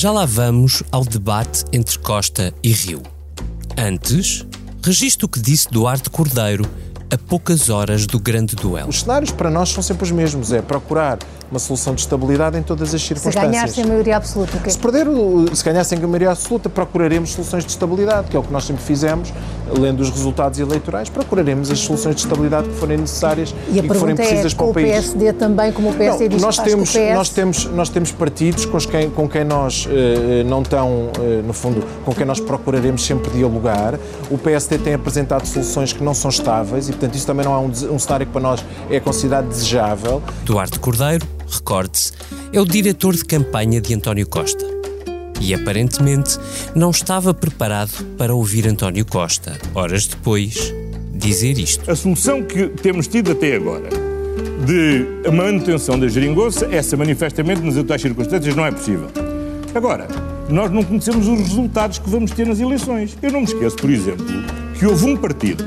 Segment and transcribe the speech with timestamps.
[0.00, 3.02] Já lá vamos ao debate entre Costa e Rio.
[3.76, 4.46] Antes,
[4.80, 6.64] registro o que disse Duarte Cordeiro
[7.12, 8.90] a poucas horas do grande duelo.
[8.90, 11.18] Os cenários para nós são sempre os mesmos, é procurar
[11.50, 13.44] uma solução de estabilidade em todas as circunstâncias.
[13.44, 14.70] Se ganhar sem maioria absoluta, o quê?
[14.70, 15.06] Se perder,
[15.54, 18.82] se ganhar sem maioria absoluta, procuraremos soluções de estabilidade, que é o que nós sempre
[18.82, 19.32] fizemos,
[19.78, 23.94] lendo os resultados eleitorais, procuraremos as soluções de estabilidade que forem necessárias e, e que
[23.94, 24.86] forem precisas é, para o país.
[24.86, 27.14] o PSD também, como o PSD não, diz nós que temos, PS...
[27.14, 31.52] nós temos Nós temos partidos com quem, com quem nós eh, não estão, eh, no
[31.52, 33.98] fundo, com quem nós procuraremos sempre dialogar.
[34.30, 37.58] O PSD tem apresentado soluções que não são estáveis e, portanto, isso também não é
[37.58, 40.22] um, um cenário que para nós é considerado desejável.
[40.44, 42.12] Duarte Cordeiro, recorde-se,
[42.52, 44.64] é o diretor de campanha de António Costa.
[45.40, 46.38] E aparentemente
[46.74, 50.74] não estava preparado para ouvir António Costa, horas depois,
[51.12, 51.90] dizer isto.
[51.90, 54.08] A solução que temos tido até agora
[54.64, 59.08] de manutenção da geringonça, essa manifestamente nas atuais circunstâncias não é possível.
[59.74, 60.08] Agora,
[60.48, 63.16] nós não conhecemos os resultados que vamos ter nas eleições.
[63.22, 64.26] Eu não me esqueço, por exemplo,
[64.78, 65.64] que houve um partido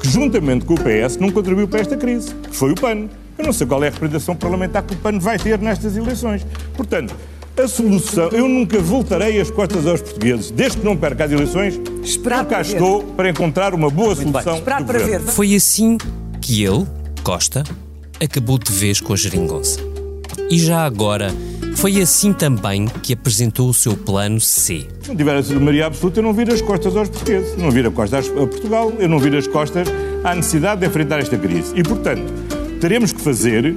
[0.00, 3.08] que, juntamente com o PS, não contribuiu para esta crise, que foi o PAN.
[3.40, 6.46] Eu não sei qual é a representação parlamentar que o PAN vai ter nestas eleições.
[6.76, 7.16] Portanto,
[7.56, 11.80] a solução, eu nunca voltarei as costas aos portugueses, desde que não perca as eleições.
[12.04, 14.56] Esperar cá estou para encontrar uma boa Muito solução.
[14.56, 15.20] Esperar para ver.
[15.20, 15.96] Foi assim
[16.38, 16.86] que ele,
[17.22, 17.64] Costa,
[18.22, 19.80] acabou de vez com a geringonça.
[20.50, 21.34] E já agora,
[21.76, 24.86] foi assim também que apresentou o seu plano C.
[25.00, 27.88] Se não tiver a maioria absoluta, eu não viro as costas aos portugueses, não viro
[27.88, 29.88] as costas a Portugal, eu não viro as costas
[30.22, 31.72] à necessidade de enfrentar esta crise.
[31.74, 32.49] E, portanto,
[32.80, 33.74] teremos que fazer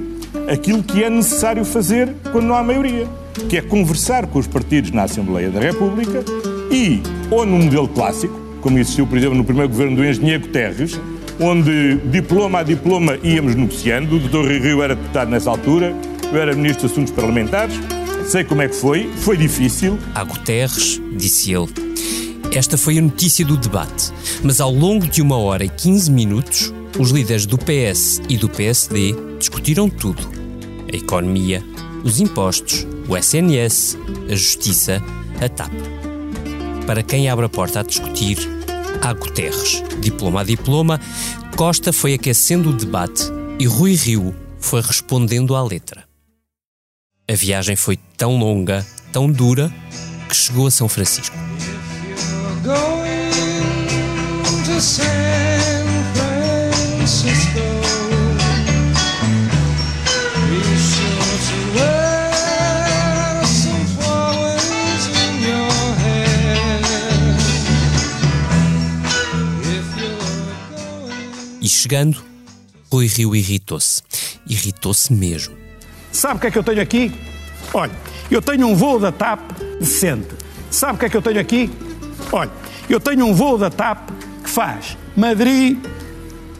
[0.48, 3.06] aquilo que é necessário fazer quando não há maioria,
[3.48, 6.24] que é conversar com os partidos na Assembleia da República
[6.70, 10.98] e, ou no modelo clássico, como existiu, por exemplo, no primeiro governo do engenheiro Guterres,
[11.38, 15.94] onde diploma a diploma íamos negociando, o doutor Rio era deputado nessa altura,
[16.32, 17.78] eu era ministro de Assuntos Parlamentares,
[18.26, 19.98] sei como é que foi, foi difícil.
[20.14, 21.68] A Guterres, disse ele,
[22.52, 26.72] esta foi a notícia do debate, mas ao longo de uma hora e 15 minutos,
[26.98, 30.22] os líderes do PS e do PSD discutiram tudo:
[30.92, 31.62] a economia,
[32.04, 33.98] os impostos, o SNS,
[34.30, 35.02] a justiça,
[35.40, 35.72] a TAP.
[36.86, 38.38] Para quem abre a porta a discutir,
[39.00, 39.82] há Guterres.
[40.00, 41.00] Diploma a diploma,
[41.56, 43.22] Costa foi aquecendo o debate
[43.58, 46.04] e Rui Rio foi respondendo à letra.
[47.30, 49.72] A viagem foi tão longa, tão dura,
[50.28, 51.36] que chegou a São Francisco.
[71.60, 72.24] E chegando,
[72.90, 74.00] Rui Rio irritou-se.
[74.48, 75.54] Irritou-se mesmo.
[76.10, 77.12] Sabe o que é que eu tenho aqui?
[77.74, 77.92] Olha,
[78.30, 79.40] eu tenho um voo da TAP
[79.78, 80.28] decente.
[80.70, 81.70] Sabe o que é que eu tenho aqui?
[82.32, 82.50] Olha,
[82.88, 84.08] eu tenho um voo da TAP
[84.42, 85.76] que faz Madrid,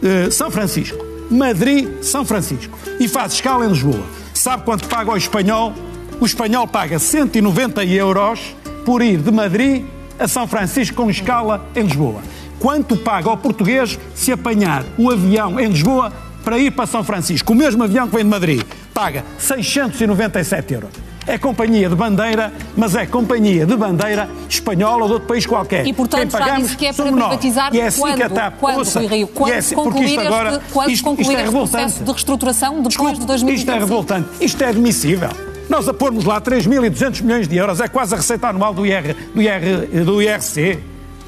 [0.05, 1.05] eh, São Francisco.
[1.31, 2.79] Madrid, São Francisco.
[3.01, 4.05] E faz escala em Lisboa.
[4.33, 5.73] Sabe quanto paga o espanhol?
[6.21, 8.55] O espanhol paga 190 euros
[8.85, 9.85] por ir de Madrid
[10.19, 12.23] a São Francisco com escala em Lisboa
[12.65, 16.11] quanto paga ao português se apanhar o avião em Lisboa
[16.43, 17.53] para ir para São Francisco.
[17.53, 18.63] O mesmo avião que vem de Madrid
[18.95, 20.91] paga 697 euros.
[21.27, 25.87] É companhia de bandeira, mas é companhia de bandeira espanhola ou de outro país qualquer.
[25.87, 28.29] E, portanto, Quem pagamos, disse que é para privatizar e é assim quando, que a
[28.31, 31.23] TAP, quando, ouça, Rui Rio, quando é assim, concluir, isto agora, este, quando isto, concluir
[31.23, 31.83] isto é este revoltante.
[31.83, 33.59] processo de reestruturação depois Desculpe, de 2025.
[33.59, 34.29] Isto é revoltante.
[34.45, 35.31] Isto é admissível.
[35.69, 39.17] Nós a pormos lá 3.200 milhões de euros, é quase a receita anual do, IR,
[39.35, 40.79] do, IR, do IRC.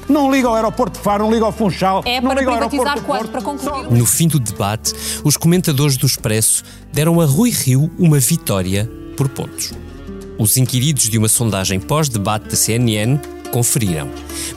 [0.07, 2.01] Não liga ao aeroporto de Faro, não liga ao Funchal.
[2.05, 3.25] É não para liga ao privatizar aeroporto quando?
[3.25, 3.97] do Para concluir?
[3.97, 4.93] No fim do debate,
[5.23, 9.73] os comentadores do Expresso deram a Rui Rio uma vitória por pontos.
[10.37, 13.19] Os inquiridos de uma sondagem pós-debate da CNN
[13.51, 14.09] conferiram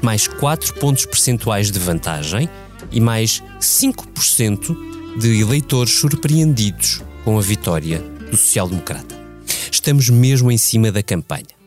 [0.02, 2.48] mais 4 pontos percentuais de vantagem
[2.92, 4.76] e mais 5%
[5.18, 7.98] de eleitores surpreendidos com a vitória
[8.30, 9.18] do social-democrata.
[9.70, 11.58] Estamos mesmo em cima da campanha.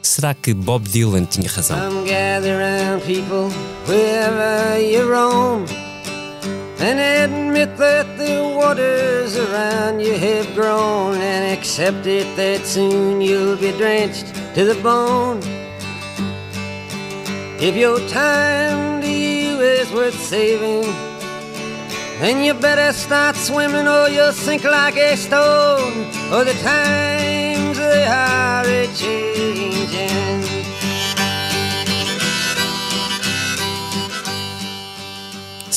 [0.00, 1.76] Será que Bob Dylan tinha razão?
[6.82, 13.56] And admit that the waters around you have grown and accept it that soon you'll
[13.56, 15.40] be drenched to the bone.
[17.60, 20.90] If your time to you is worth saving,
[22.18, 25.94] then you better start swimming or you'll sink like a stone.
[26.32, 30.61] Or the times they are a changing.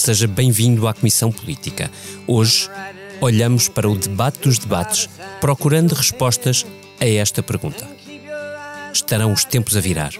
[0.05, 1.89] Seja bem-vindo à Comissão Política.
[2.27, 2.69] Hoje
[3.19, 5.09] olhamos para o debate dos debates,
[5.41, 6.63] procurando respostas
[6.99, 7.89] a esta pergunta:
[8.93, 10.13] estarão os tempos a virar.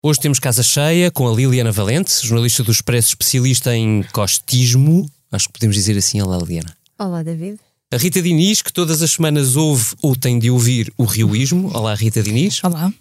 [0.00, 5.10] Hoje temos casa cheia com a Liliana Valente, jornalista do Expresso, especialista em costismo.
[5.32, 6.72] Acho que podemos dizer assim, olá Liliana.
[6.96, 7.58] Olá, David.
[7.92, 11.68] A Rita Diniz, que todas as semanas ouve ou tem de ouvir o Rioísmo.
[11.74, 12.62] Olá, Rita Diniz.
[12.62, 12.92] Olá.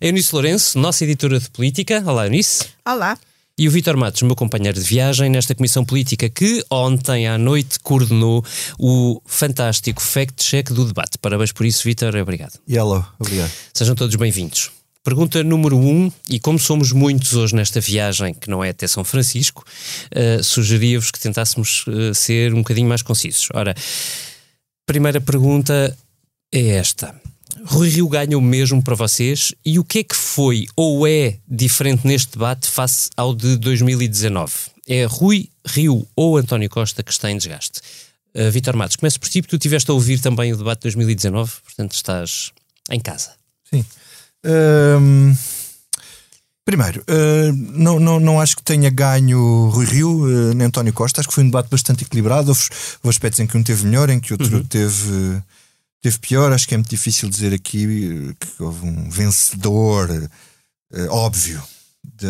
[0.00, 2.02] A Eunice Lourenço, nossa editora de política.
[2.06, 2.66] Olá, Eunice.
[2.86, 3.18] Olá.
[3.56, 7.78] E o Vítor Matos, meu companheiro de viagem nesta comissão política que ontem à noite
[7.78, 8.44] coordenou
[8.78, 11.16] o fantástico fact-check do debate.
[11.18, 12.16] Parabéns por isso, Vítor.
[12.16, 12.58] Obrigado.
[12.68, 13.52] Yellow, obrigado.
[13.72, 14.72] Sejam todos bem-vindos.
[15.04, 19.04] Pergunta número um, e como somos muitos hoje nesta viagem, que não é até São
[19.04, 19.62] Francisco,
[20.16, 23.48] uh, sugeria-vos que tentássemos uh, ser um bocadinho mais concisos.
[23.54, 23.74] Ora,
[24.86, 25.96] primeira pergunta
[26.52, 27.14] é esta.
[27.64, 31.38] Rui Rio ganha o mesmo para vocês e o que é que foi ou é
[31.48, 34.52] diferente neste debate face ao de 2019?
[34.88, 37.80] É Rui Rio ou António Costa que está em desgaste?
[38.34, 40.94] Uh, Vítor Matos, começo por ti, porque tu estiveste a ouvir também o debate de
[40.94, 42.52] 2019, portanto estás
[42.90, 43.30] em casa.
[43.70, 43.84] Sim.
[44.44, 45.34] Um,
[46.64, 51.20] primeiro, uh, não, não, não acho que tenha ganho Rui Rio uh, nem António Costa.
[51.20, 52.48] Acho que foi um debate bastante equilibrado.
[52.48, 52.62] Houve,
[53.02, 54.64] houve aspectos em que um teve melhor, em que outro uhum.
[54.64, 55.42] teve,
[56.04, 56.52] teve pior.
[56.52, 61.62] Acho que é muito difícil dizer aqui que houve um vencedor uh, óbvio
[62.02, 62.28] de,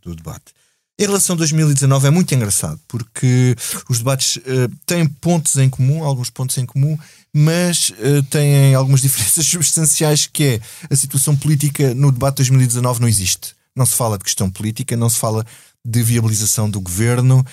[0.00, 0.54] do debate.
[0.98, 3.54] Em relação a 2019 é muito engraçado porque
[3.88, 4.38] os debates
[4.86, 6.98] têm pontos em comum, alguns pontos em comum,
[7.34, 10.60] mas uh, têm algumas diferenças substanciais que é
[10.90, 13.54] a situação política no debate de 2019 não existe.
[13.76, 15.44] Não se fala de questão política, não se fala
[15.84, 17.44] de viabilização do governo,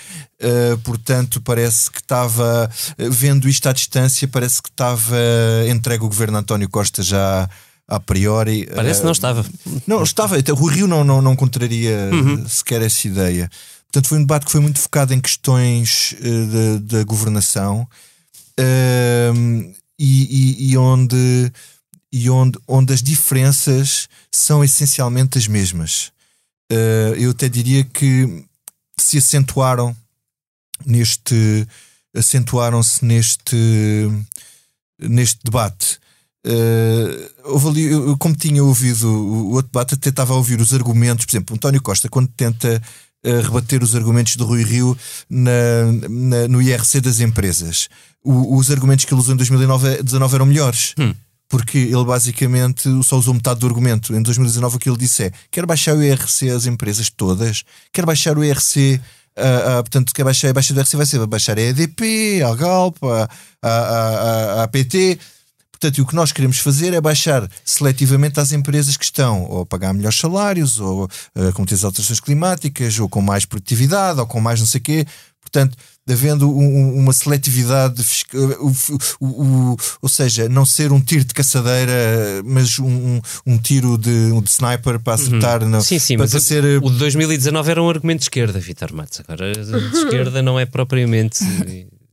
[0.41, 5.17] uh, portanto, parece que estava, uh, vendo isto à distância, parece que estava
[5.67, 7.49] entregue o governo António Costa já
[7.87, 8.67] a priori.
[8.75, 9.43] Parece que não estava.
[9.87, 10.35] Não, estava.
[10.35, 12.47] O Rio não, não, não contraria uhum.
[12.47, 13.49] sequer essa ideia.
[13.91, 16.15] Portanto, foi um debate que foi muito focado em questões
[16.83, 17.87] da governação
[18.59, 21.51] uh, e, e, e, onde,
[22.11, 26.11] e onde, onde as diferenças são essencialmente as mesmas.
[26.71, 28.45] Uh, eu até diria que
[28.99, 29.95] se acentuaram
[30.85, 31.67] neste
[32.15, 34.07] acentuaram-se neste
[34.99, 35.97] neste debate
[36.45, 41.25] uh, ali, eu, como tinha ouvido o, outro debate até estava a ouvir os argumentos
[41.25, 42.81] por exemplo, António Costa quando tenta
[43.25, 44.97] uh, rebater os argumentos de Rui Rio
[45.29, 45.51] na,
[46.07, 47.89] na, no IRC das empresas
[48.23, 50.93] o, os argumentos que ele usou em 2019 eram melhores.
[50.99, 51.13] Hum.
[51.49, 54.15] Porque ele basicamente só usou metade do argumento.
[54.15, 58.05] Em 2019 o que ele disse é: quer baixar o IRC às empresas todas, quer
[58.05, 59.01] baixar o IRC
[59.39, 62.53] Uh, uh, portanto, quer baixar a baixa do IRC vai ser baixar a EDP, a
[62.55, 63.29] Galp, a,
[63.61, 65.17] a, a, a, PT.
[65.71, 69.65] Portanto, o que nós queremos fazer é baixar seletivamente às empresas que estão ou a
[69.65, 74.41] pagar melhores salários, ou uh, com as alterações climáticas, ou com mais produtividade, ou com
[74.41, 75.07] mais não sei o quê.
[75.39, 75.77] Portanto,
[76.11, 78.03] havendo um, uma seletividade,
[79.19, 81.93] o, o, ou seja, não ser um tiro de caçadeira,
[82.45, 85.63] mas um, um tiro de, de sniper para acertar.
[85.63, 85.81] Uhum.
[85.81, 86.63] sim, sim, mas ser...
[86.81, 89.21] o de 2019 era um argumento de esquerda, Vitor Matos.
[89.27, 91.39] Agora, de esquerda não é propriamente.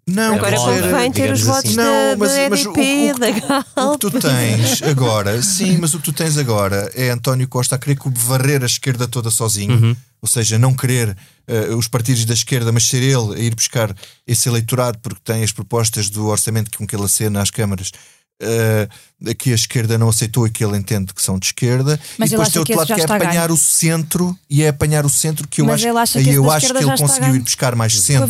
[0.08, 1.76] Não, agora convém ter os votos assim.
[1.76, 2.80] não, mas, da, mas EDP,
[3.10, 3.66] o, o, da Galp.
[3.76, 7.74] O que tu tens agora, sim, mas o que tu tens agora é António Costa
[7.74, 9.74] a querer varrer a esquerda toda sozinho.
[9.74, 13.54] Uhum ou seja, não querer uh, os partidos da esquerda, mas ser ele a ir
[13.54, 13.94] buscar
[14.26, 17.92] esse eleitorado, porque tem as propostas do orçamento com que ele acena às câmaras.
[18.42, 22.28] Uh, que a esquerda não aceitou e que ele entende que são de esquerda, mas
[22.28, 23.54] e depois tem outro lado que é apanhar ganho.
[23.54, 26.76] o centro e é apanhar o centro que eu mas acho, que, eu acho que
[26.76, 28.24] ele conseguiu ir buscar mais centro.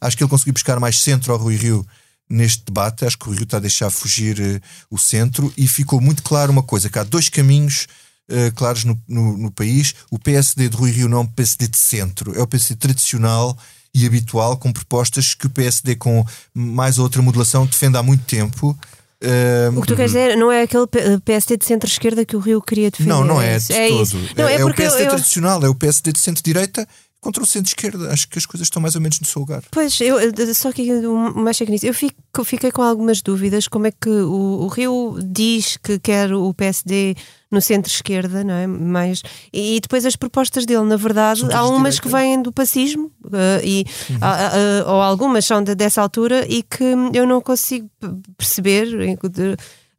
[0.00, 1.86] Acho que ele conseguiu buscar mais centro ao Rui Rio
[2.28, 3.04] neste debate.
[3.04, 6.50] Acho que o Rio está a deixar fugir uh, o centro e ficou muito claro
[6.50, 7.86] uma coisa: que há dois caminhos
[8.30, 9.94] uh, claros no, no, no, país.
[10.10, 13.56] O PSD de Rui Rio não é um PSD de centro, é o PSD tradicional
[13.94, 18.78] e habitual, com propostas que o PSD, com mais outra modulação, defende há muito tempo.
[19.22, 20.86] Uh, o que tu queres dizer não é aquele
[21.24, 23.08] PSD de centro-esquerda que o Rio queria defender?
[23.08, 24.20] Não, não é de é todo.
[24.36, 26.86] Não, é, é, é o PSD eu, tradicional, é o PSD de centro-direita
[27.26, 28.12] contra o centro-esquerda.
[28.12, 29.62] Acho que as coisas estão mais ou menos no seu lugar.
[29.72, 30.16] Pois, eu,
[30.54, 30.88] só que
[31.34, 31.84] mais nisso.
[31.84, 32.14] Eu fico,
[32.44, 33.66] fiquei com algumas dúvidas.
[33.66, 37.16] Como é que o, o Rio diz que quer o PSD
[37.50, 38.66] no centro-esquerda, não é?
[38.66, 43.60] Mas, e, depois as propostas dele, na verdade, há umas que vêm do pacismo, uh,
[43.64, 44.16] e, uhum.
[44.16, 47.88] uh, uh, ou algumas são de, dessa altura, e que eu não consigo
[48.36, 48.86] perceber.
[49.30, 49.56] De,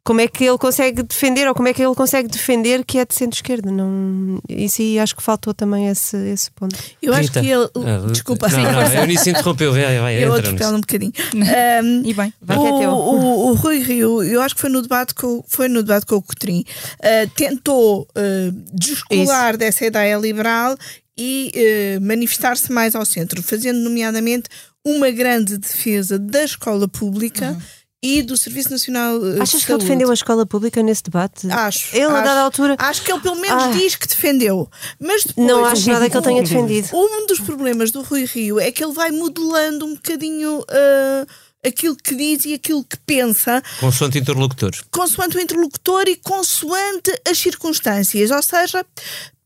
[0.08, 3.04] como é que ele consegue defender, ou como é que ele consegue defender que é
[3.04, 3.70] de centro-esquerda?
[3.70, 4.40] Não...
[4.48, 6.74] Isso aí acho que faltou também esse, esse ponto.
[7.02, 7.68] Eu acho que ele.
[7.76, 11.12] Ah, Desculpa, não, não, eu nem se interrompeu, vai, vai, Eu atropelo um bocadinho.
[11.38, 12.56] Um, e bem, vai.
[12.56, 16.06] O, o, o, Rui Rio, eu acho que foi no debate com, foi no debate
[16.06, 19.58] com o Cotrim, uh, tentou uh, descolar Isso.
[19.58, 20.76] dessa ideia liberal
[21.16, 24.48] e uh, manifestar-se mais ao centro, fazendo nomeadamente
[24.84, 27.50] uma grande defesa da escola pública.
[27.50, 29.84] Uhum e do Serviço Nacional eh, Achas de que ele Saúde.
[29.84, 31.50] defendeu a escola pública nesse debate?
[31.50, 31.94] Acho.
[31.96, 32.76] Ele, a acho, dada altura.
[32.78, 33.70] Acho que ele pelo menos Ah.
[33.72, 34.70] diz que defendeu.
[35.00, 36.88] Mas depois, Não acho nada que ele tenha defendido.
[36.94, 41.26] Um dos problemas do Rui Rio é que ele vai modelando um bocadinho ah,
[41.66, 44.70] aquilo que diz e aquilo que pensa, Consoante interlocutor.
[44.92, 48.30] consoante o interlocutor e consoante as circunstâncias.
[48.30, 48.86] Ou seja,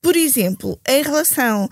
[0.02, 1.70] por exemplo, em relação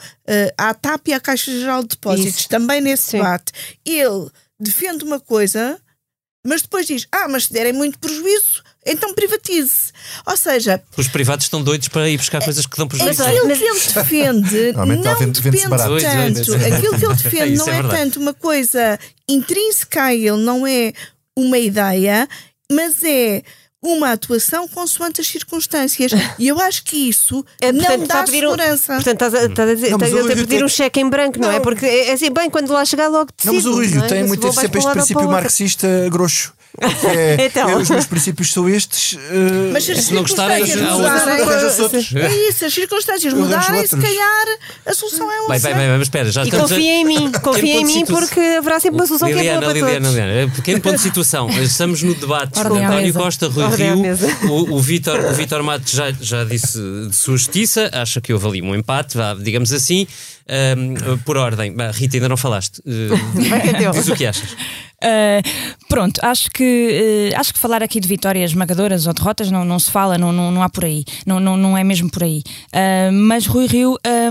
[0.56, 2.48] ah, à TAP e à Caixa Geral de Depósitos, Isso.
[2.48, 3.18] também nesse Sim.
[3.18, 3.52] debate,
[3.84, 5.78] ele defende uma coisa,
[6.46, 9.92] mas depois diz: Ah, mas se derem muito prejuízo, então privatize.
[10.26, 13.22] Ou seja, Os privados estão doitos para ir buscar coisas que dão prejuízo.
[13.24, 15.40] Aquilo que ele defende não depende
[16.00, 16.54] tanto.
[16.54, 20.92] Aquilo que ele defende não é é, tanto uma coisa intrínseca a ele, não é
[21.36, 22.28] uma ideia,
[22.70, 23.42] mas é
[23.82, 26.12] uma atuação consoante as circunstâncias.
[26.38, 28.94] E eu acho que isso É, portanto, não dá a pedir um- segurança.
[28.94, 31.08] Portanto, estás a, estás a dizer, Não, mas estás a pedir tem- um cheque em
[31.08, 31.54] branco, não, é?
[31.54, 31.60] Não.
[31.62, 33.52] Porque é assim, bem, quando lá chegar logo decido.
[33.52, 34.06] Não, mas o Rui Rio é?
[34.06, 36.52] tem mais sempre este princípio marxista grosso.
[36.78, 37.68] Que é, Então.
[37.68, 39.14] é, os meus princípios são estes.
[39.18, 42.14] eh, Mas se não gostarem, circunstâncias há outros.
[42.14, 44.44] é isso, as circunstâncias mudarem, se calhar
[44.86, 45.58] a solução é Bem, outra.
[45.58, 48.40] bem, bem, mas espera, já E estamos a- confia em mim, confia em mim porque
[48.58, 50.14] haverá sempre uma solução que é Liliana, boa para Liliana, todos.
[50.24, 51.50] Liliana, pequeno ponto de situação.
[51.62, 53.14] Estamos no debate com Ordem António.
[53.14, 54.50] Costa, Rui Ordem Rio.
[54.50, 58.46] O, o Vítor o Vítor Matos já, já disse de sua justiça, acha que houve
[58.46, 60.06] ali um empate, vá, digamos assim.
[60.50, 62.78] Ahm, por ordem, Bah, Rita, ainda não falaste.
[62.80, 64.50] Uh, diz o que achas.
[65.02, 65.40] Uh,
[65.88, 69.78] pronto, acho que, uh, acho que falar aqui de vitórias esmagadoras ou derrotas não, não
[69.78, 72.42] se fala, não, não, não há por aí, não, não, não é mesmo por aí.
[72.66, 73.96] Uh, mas Rui Rio,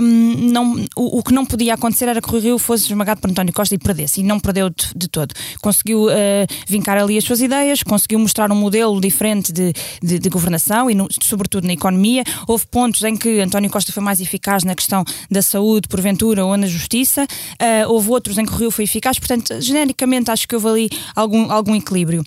[0.52, 3.52] não, o, o que não podia acontecer era que Rui Rio fosse esmagado por António
[3.52, 5.34] Costa e perdesse, e não perdeu de, de todo.
[5.60, 6.10] Conseguiu uh,
[6.68, 10.94] vincar ali as suas ideias, conseguiu mostrar um modelo diferente de, de, de governação e,
[10.94, 12.22] no- sobretudo, na economia.
[12.46, 16.56] Houve pontos em que António Costa foi mais eficaz na questão da saúde, porventura, ou
[16.56, 17.24] na justiça.
[17.24, 19.18] Uh, houve outros em que o Rio foi eficaz.
[19.18, 22.24] Portanto, genericamente, acho que houve ali algum, algum equilíbrio.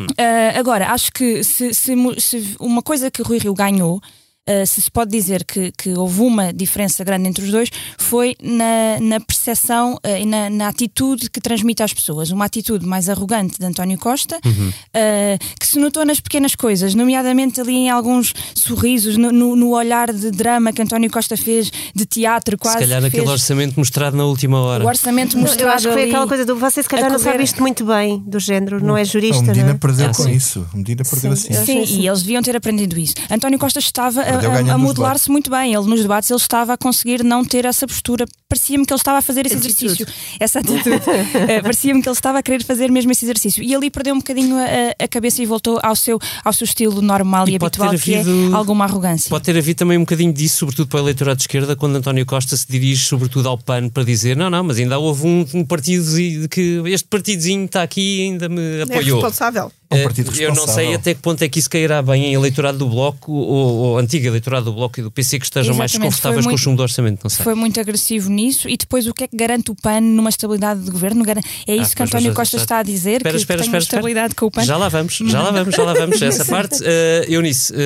[0.00, 4.00] Uh, agora, acho que se, se se uma coisa que o Rui Rio ganhou.
[4.48, 8.34] Uh, se se pode dizer que, que houve uma diferença grande entre os dois, foi
[8.42, 12.30] na, na percepção uh, e na, na atitude que transmite às pessoas.
[12.30, 17.60] Uma atitude mais arrogante de António Costa, uh, que se notou nas pequenas coisas, nomeadamente
[17.60, 22.04] ali em alguns sorrisos, no, no- no olhar de drama que António Costa fez, de
[22.06, 22.78] teatro quase.
[22.78, 24.84] Se calhar fez, orçamento mostrado na última hora.
[24.84, 27.18] o orçamento mostrado Eu acho que foi aquela coisa do você se calhar a não
[27.18, 29.78] sabe isto muito bem, do género, não é Não, jurista, o Medina não é?
[29.78, 30.32] perdeu Ah, com sim.
[30.32, 30.66] isso.
[30.72, 31.86] O Medina perdeu Sim, assim.
[31.86, 32.00] sim.
[32.00, 33.14] e eles deviam ter aprendido isso.
[33.30, 35.74] António Costa estava a, a- a modelar-se muito bem.
[35.74, 38.24] Ele nos debates ele estava a conseguir não ter essa postura.
[38.48, 39.84] Parecia-me que ele estava a fazer esse Atitude.
[39.86, 40.06] exercício,
[40.38, 40.82] essa atitude.
[41.48, 43.62] Eh, Parecia-me que ele estava a querer fazer mesmo esse exercício.
[43.62, 47.00] E ali perdeu um bocadinho a, a cabeça e voltou ao seu, ao seu estilo
[47.02, 49.28] normal e, E habitual, que havido- é alguma arrogância.
[49.30, 52.24] Pode ter havido também um bocadinho disso, sobretudo para o eleitorado de esquerda, quando António
[52.26, 55.64] Costa se dirige sobretudo ao PAN para dizer não, não, mas ainda houve um, um
[55.64, 56.02] partido
[56.50, 59.20] que este partidozinho está aqui e ainda me É apoiou.
[59.20, 59.62] responsável.
[59.64, 60.94] É um Eh, partido Eu não sei responsável.
[60.94, 64.26] até que ponto é que isso cairá bem em eleitorado do Bloco ou, ou antigo
[64.26, 66.62] eleitorado do Bloco e do PC que estejam mais Exatamente, desconfortáveis foi com o muito-
[66.62, 67.44] chumbo do orçamento, não sei.
[67.44, 70.80] Foi muito agressivo nisso e depois o que é que garante o PAN numa estabilidade
[70.82, 71.24] de governo?
[71.66, 73.78] É isso Ah, que António Costa está a dizer, Espera, que, espera, tem espera, uma
[73.82, 74.64] estabilidade com o PAN.
[74.64, 76.20] Já lá vamos, já lá vamos, já lá vamos.
[76.22, 76.86] Essa parte, uh,
[77.28, 77.76] Eunice, uh,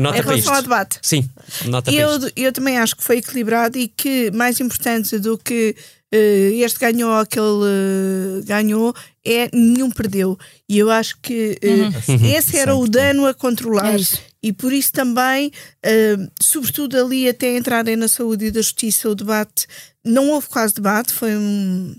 [0.00, 0.46] nota Em para isto.
[0.46, 0.98] relação ao debate.
[1.02, 1.28] Sim,
[1.66, 2.32] nota para Eu, isto.
[2.36, 5.74] eu também acho que foi equilibrado e que mais importante do que
[6.16, 8.94] este ganhou ou aquele eh, ganhou
[9.24, 10.38] é nenhum perdeu.
[10.68, 11.90] E eu acho que eh,
[12.36, 13.94] esse era o dano a controlar.
[13.94, 14.02] É.
[14.42, 15.50] E por isso também,
[15.82, 19.66] eh, sobretudo ali até entrarem na saúde e da justiça, o debate
[20.04, 21.96] não houve quase debate, foi um.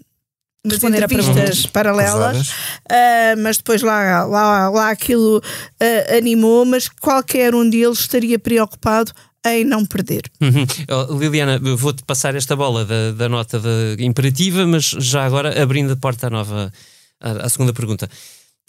[0.65, 2.49] Umas Responder entrevistas paralelas,
[2.89, 5.39] ah, mas depois lá, lá, lá aquilo
[5.79, 9.11] ah, animou, mas qualquer um deles estaria preocupado
[9.45, 10.23] em não perder.
[10.41, 10.65] Uhum.
[10.89, 13.61] Oh, Liliana, vou-te passar esta bola da, da nota
[13.99, 16.73] imperativa, mas já agora abrindo a porta à nova,
[17.21, 18.09] à, à segunda pergunta.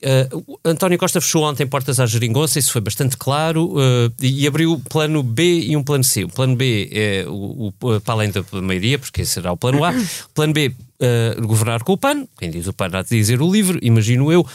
[0.03, 4.73] Uh, António Costa fechou ontem portas à geringonça, isso foi bastante claro, uh, e abriu
[4.73, 6.25] o plano B e um plano C.
[6.25, 9.83] O plano B é o, o- para além da maioria, porque esse será o plano
[9.85, 9.91] A.
[9.93, 13.41] O plano B, uh, governar com o PAN, quem diz o PAN há de dizer
[13.41, 14.47] o livre, imagino eu.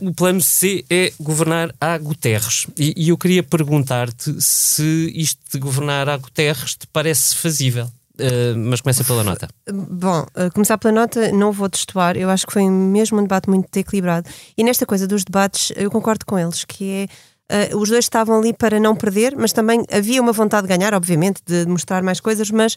[0.00, 2.66] O plano C é governar a Guterres.
[2.78, 7.90] E, e eu queria perguntar-te se isto de governar a Guterres te parece fazível.
[8.20, 9.48] Uh, mas começa pela nota.
[9.72, 12.16] Bom, a começar pela nota, não vou destoar.
[12.16, 14.28] Eu acho que foi mesmo um debate muito equilibrado.
[14.56, 17.08] E nesta coisa dos debates, eu concordo com eles, que
[17.50, 17.66] é.
[17.70, 20.94] eh, os dois estavam ali para não perder, mas também havia uma vontade de ganhar,
[20.94, 22.76] obviamente, de mostrar mais coisas, mas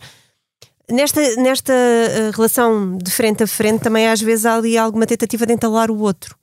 [0.91, 5.46] nesta, nesta eh, relação de frente a frente também às vezes há ali alguma tentativa
[5.46, 6.36] de entalar o outro.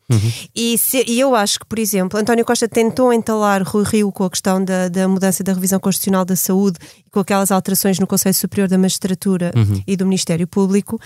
[0.54, 4.24] E, se- e eu acho que, por exemplo, António Costa tentou entalar Rui Rio com
[4.24, 8.06] a questão da, da mudança da revisão constitucional da saúde e com aquelas alterações no
[8.06, 9.50] Conselho Superior da Magistratura
[9.86, 11.00] e do Ministério Público.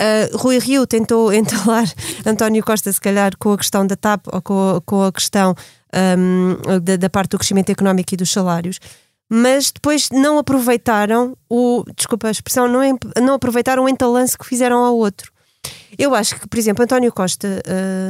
[0.00, 1.90] Uh, Rui Rio tentou entalar
[2.24, 5.54] António Costa, se calhar, com a questão da TAP ou com a, com a questão
[6.18, 8.78] um, da, da, parte do crescimento económico e dos salários,
[9.28, 12.80] mas depois não aproveitaram o, desculpa a expressão, não,
[13.20, 15.32] não aproveitaram o entalance que fizeram ao outro.
[15.98, 17.62] Eu acho que, por exemplo, António Costa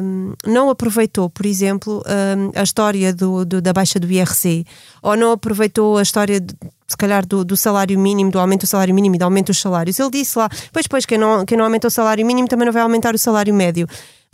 [0.02, 4.64] um, não aproveitou, por exemplo, um, a história do, do, da baixa do IRC,
[5.02, 6.54] ou não aproveitou a história, de,
[6.88, 9.60] se calhar, do, do, salário mínimo, do aumento do salário mínimo e do aumento dos
[9.60, 9.98] salários.
[10.00, 12.72] Ele disse lá, pois, pois, quem não, quem não aumenta o salário mínimo também não
[12.72, 13.86] vai aumentar o salário médio.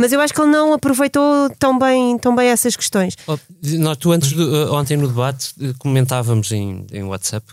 [0.03, 3.15] Mas eu acho que ele não aproveitou tão bem, tão bem essas questões.
[3.25, 3.39] Oh,
[3.79, 7.47] nós, tu antes do, ontem no debate eh, comentávamos em, em WhatsApp,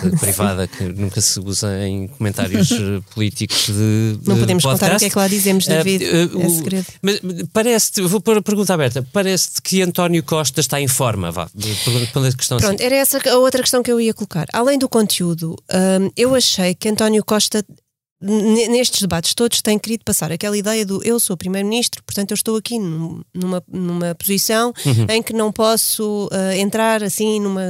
[0.00, 4.20] coisa privada que nunca se usa em comentários eh, políticos de.
[4.24, 4.84] Não podemos podcast.
[4.84, 6.04] contar o que é que lá dizemos, eh, David.
[6.04, 6.86] Uh, uh, é segredo.
[7.02, 7.20] Mas
[7.52, 11.50] parece-te, vou pôr a pergunta aberta, parece-te que António Costa está em forma, vá,
[12.12, 12.84] quando a questão Pronto, assim.
[12.84, 14.46] era essa a outra questão que eu ia colocar.
[14.52, 17.64] Além do conteúdo, um, eu achei que António Costa
[18.20, 22.56] nestes debates todos tem querido passar aquela ideia do eu sou primeiro-ministro, portanto eu estou
[22.56, 25.06] aqui numa, numa posição uhum.
[25.08, 27.62] em que não posso uh, entrar assim numa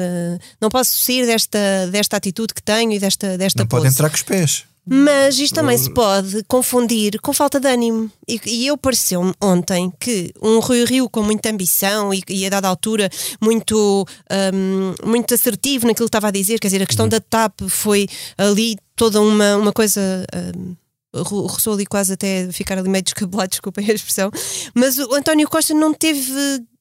[0.61, 1.59] não posso sair desta,
[1.91, 4.65] desta atitude que tenho e desta, desta Não pode entrar com os pés.
[4.93, 8.11] Mas isto também se pode confundir com falta de ânimo.
[8.27, 12.49] E, e eu pareceu-me ontem que um Rui Rio com muita ambição e, e a
[12.49, 13.09] dada altura
[13.41, 14.05] muito,
[14.53, 17.11] um, muito assertivo naquilo que estava a dizer, quer dizer, a questão uhum.
[17.11, 20.27] da TAP foi ali toda uma, uma coisa.
[20.55, 20.77] Um,
[21.17, 24.31] roçou ali quase até ficar ali meio descabelado, desculpem a expressão,
[24.75, 26.33] mas o António Costa não teve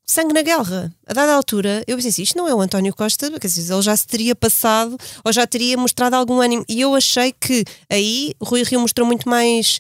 [0.05, 0.93] sangue na guerra.
[1.07, 3.81] A dada altura, eu pensei assim, isto não é o António Costa, quer dizer, ele
[3.81, 6.65] já se teria passado ou já teria mostrado algum ânimo.
[6.67, 9.79] E eu achei que aí Rui Rio mostrou muito mais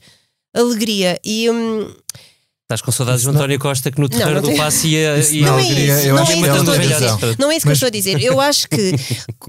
[0.55, 1.19] alegria.
[1.23, 1.49] E.
[1.49, 1.93] Hum,
[2.69, 5.43] Estás com saudades do António Costa que no terreno não, não do passe ia, ia
[5.43, 7.37] não, é isso, não, é isso que eu estou a dizer.
[7.39, 8.21] Não é isso que eu estou a dizer.
[8.21, 8.93] Eu acho que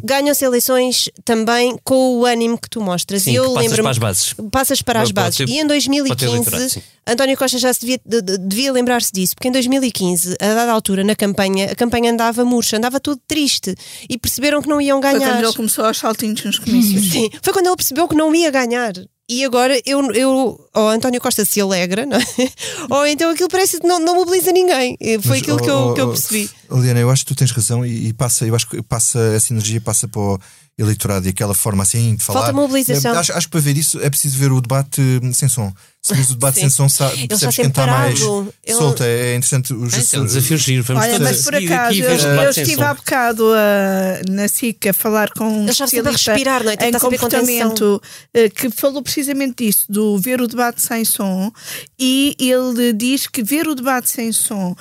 [0.03, 3.25] ganham-se eleições também com o ânimo que tu mostras.
[3.25, 4.35] Sim, eu passas para as bases.
[4.51, 5.41] Passas para as bases.
[5.47, 8.01] e em 2015, António Costa já se devia,
[8.39, 12.79] devia lembrar-se disso, porque em 2015, a dada altura, na campanha, a campanha andava murcha,
[12.79, 13.75] andava tudo triste
[14.09, 15.19] e perceberam que não iam ganhar.
[15.19, 17.11] Foi quando ele começou aos saltinhos nos comícios.
[17.11, 18.95] Sim, foi quando ele percebeu que não ia ganhar.
[19.31, 22.25] E agora eu, eu ou António Costa se alegra, não é?
[22.91, 24.99] ou então aquilo parece que não, não mobiliza ninguém.
[25.23, 26.51] Foi Mas, aquilo oh, que, eu, que eu percebi.
[26.69, 29.53] Liana, eu acho que tu tens razão e, e, passa, eu acho que passa essa
[29.53, 30.39] energia passa para o
[30.77, 32.41] eleitorado e aquela forma assim de falar.
[32.41, 33.15] Falta mobilização.
[33.15, 35.73] É, acho, acho que para ver isso é preciso ver o debate hum, sem som.
[36.03, 38.75] Se vês o debate sem som, sabe, percebes quem está mais ele...
[38.75, 39.03] solto.
[39.03, 39.75] É, é interessante.
[39.75, 40.83] Os, é, é um desafio giro.
[40.83, 45.31] Vamos Olha, mas por acaso, eu, eu estive há bocado uh, na SIC a falar
[45.33, 46.89] com um especialista respirar, não é?
[46.89, 48.03] em comportamento
[48.35, 51.53] uh, que falou precisamente disso, do ver o debate sem som,
[51.99, 54.75] e ele diz que ver o debate sem som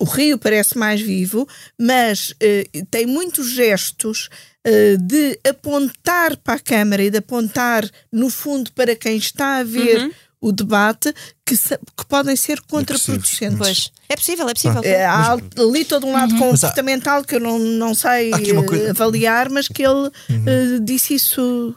[0.00, 1.46] o Rio parece mais vivo,
[1.78, 4.30] mas uh, tem muitos gestos
[4.98, 10.02] de apontar para a Câmara e de apontar, no fundo, para quem está a ver.
[10.02, 10.12] Uhum.
[10.42, 13.58] O debate que, que podem ser é contraproducentes.
[13.58, 13.92] Pois.
[14.08, 14.80] É possível, é possível.
[14.82, 16.38] É, há ali todo um lado uhum.
[16.38, 18.30] comportamental que eu não, não sei
[18.66, 18.90] coisa...
[18.90, 20.76] avaliar, mas que ele uhum.
[20.76, 21.76] uh, disse isso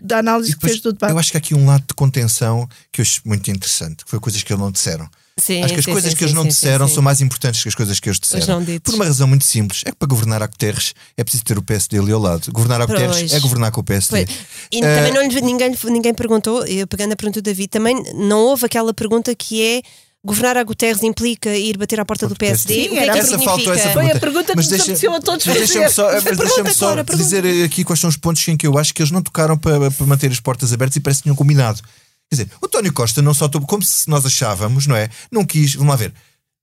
[0.00, 1.12] da análise depois, que fez do debate.
[1.12, 4.10] Eu acho que há aqui um lado de contenção que eu acho muito interessante, que
[4.10, 5.08] foi coisas que ele não disseram.
[5.38, 7.68] Sim, Acho que as sim, coisas sim, que eles não disseram são mais importantes que
[7.68, 8.64] as coisas que eles disseram.
[8.82, 11.62] Por uma razão muito simples: é que para governar a Guterres é preciso ter o
[11.62, 12.50] PSD ali ao lado.
[12.50, 14.24] Governar a Guterres é governar com o PSD.
[14.24, 14.38] Pois.
[14.72, 18.38] E uh, também não, ninguém, ninguém perguntou, eu pegando a pergunta do David, também não
[18.38, 19.82] houve aquela pergunta que é
[20.24, 22.74] governar a Guterres implica ir bater à porta do PSD?
[22.74, 25.14] Sim, o que é que essa faltou essa Foi a pergunta que mas nos deixa,
[25.14, 28.56] a todos mas deixa-me só, mas deixa só dizer aqui quais são os pontos em
[28.56, 31.20] que eu acho que eles não tocaram para, para manter as portas abertas e parece
[31.20, 31.82] que tinham combinado.
[32.30, 35.08] Quer dizer, o António Costa não só como se nós achávamos, não é?
[35.30, 36.12] Não quis, vamos lá ver,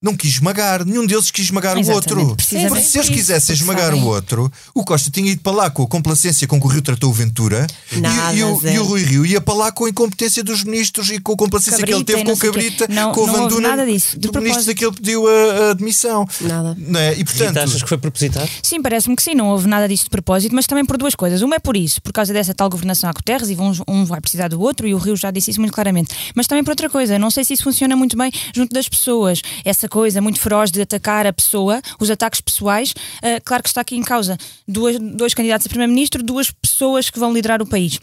[0.04, 2.36] não quis esmagar, nenhum deles quis esmagar Exatamente, o outro.
[2.36, 5.88] Porque se eles quisessem esmagar o outro, o Costa tinha ido para lá com a
[5.88, 9.04] complacência com que o Rio tratou o Ventura Nada, e, e, o, e, o, Rui
[9.04, 12.12] Rio ia para lá com a incompetência dos ministros e com a complacência Cabrita, que
[12.12, 14.86] ele teve com o Cabrita, não, com o Van Duna, nada disso, do ministro que
[14.86, 16.28] ele pediu a, a admissão.
[16.42, 16.76] Nada.
[16.78, 17.14] Não é?
[17.14, 17.56] E portanto.
[17.56, 18.50] E achas que foi propositado?
[18.62, 21.42] Sim, parece-me que sim, não houve nada disso de propósito, mas também por duas coisas.
[21.42, 24.20] Uma é por isso, por causa dessa tal governação a Guterres e um, um vai
[24.20, 26.14] precisar do outro e o Rio já disse isso muito claramente.
[26.36, 29.42] Mas também por outra coisa, não sei se isso funciona muito bem junto das pessoas.
[29.64, 32.94] Essa coisa muito feroz de atacar a pessoa, os ataques pessoais.
[33.22, 34.36] Uh, claro que está aqui em causa
[34.68, 38.00] duas, dois candidatos a primeiro-ministro, duas pessoas que vão liderar o país.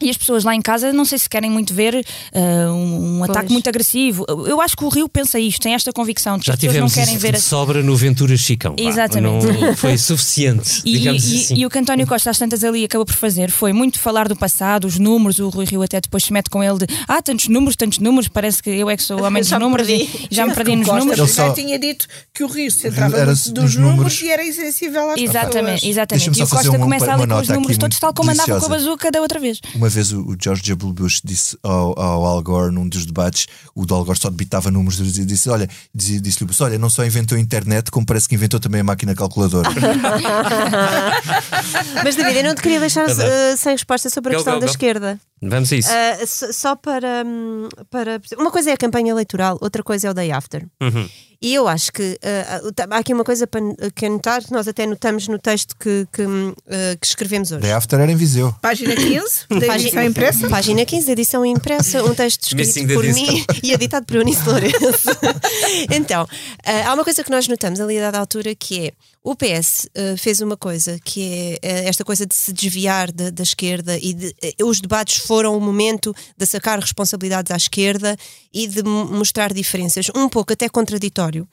[0.00, 3.24] E as pessoas lá em casa não sei se querem muito ver uh, um, um
[3.24, 4.26] ataque muito agressivo.
[4.46, 7.16] Eu acho que o Rio pensa isto, tem esta convicção Já as pessoas não querem
[7.16, 7.32] ver.
[7.32, 8.74] De sobra no Ventura Chicão.
[8.78, 9.46] Exatamente.
[9.46, 10.82] Não foi suficiente.
[10.84, 11.54] e, digamos e, assim.
[11.56, 14.36] e, o que António Costa às tantas ali acabou por fazer foi muito falar do
[14.36, 15.38] passado, os números.
[15.38, 18.28] O Rui Rio até depois se mete com ele de ah, tantos números, tantos números,
[18.28, 21.18] parece que eu é que sou homem dos números e já me perdi nos números.
[21.18, 21.52] Ele só...
[21.52, 25.10] tinha dito que o Rio se centrava era dos, dos números, números e era insensível
[25.10, 25.84] às exatamente, pessoas.
[25.84, 28.66] Exatamente, e o Costa um, começa ali com os números todos, tal como andava com
[28.66, 29.60] a bazuca da outra vez.
[29.74, 30.92] Uma uma vez o, o George W.
[30.92, 34.98] Bush disse ao, ao, Al Gore num dos debates, o Al Gore só debitava números
[34.98, 38.58] e disse: Olha, disse-lhe Bush, olha, não só inventou a internet, como parece que inventou
[38.58, 39.70] também a máquina calculadora.
[42.02, 44.60] Mas David, eu não te queria deixar uh, sem resposta sobre a go, questão go,
[44.60, 44.72] da go.
[44.72, 45.20] esquerda.
[45.40, 45.88] Vamos a isso.
[45.88, 48.20] Uh, só para, hum, para.
[48.36, 50.66] Uma coisa é a campanha eleitoral, outra coisa é o day after.
[50.82, 51.08] Uhum.
[51.40, 53.60] E eu acho que uh, há aqui uma coisa para
[53.94, 56.54] que anotar, que nós até notamos no texto que, que, uh,
[57.00, 57.62] que escrevemos hoje.
[57.62, 58.54] Day after era em Viseu.
[58.60, 60.48] Página 15, da edição impressa.
[60.48, 65.10] Página 15, edição impressa, um texto escrito por mim e editado por Eunice Lourenço.
[65.92, 68.92] então, uh, há uma coisa que nós notamos ali a dada altura que é
[69.26, 73.28] o PS uh, fez uma coisa que é uh, esta coisa de se desviar da,
[73.28, 74.28] da esquerda e de,
[74.60, 78.16] uh, os debates foram o momento de sacar responsabilidades à esquerda
[78.54, 81.46] e de mostrar diferenças, um pouco até contraditório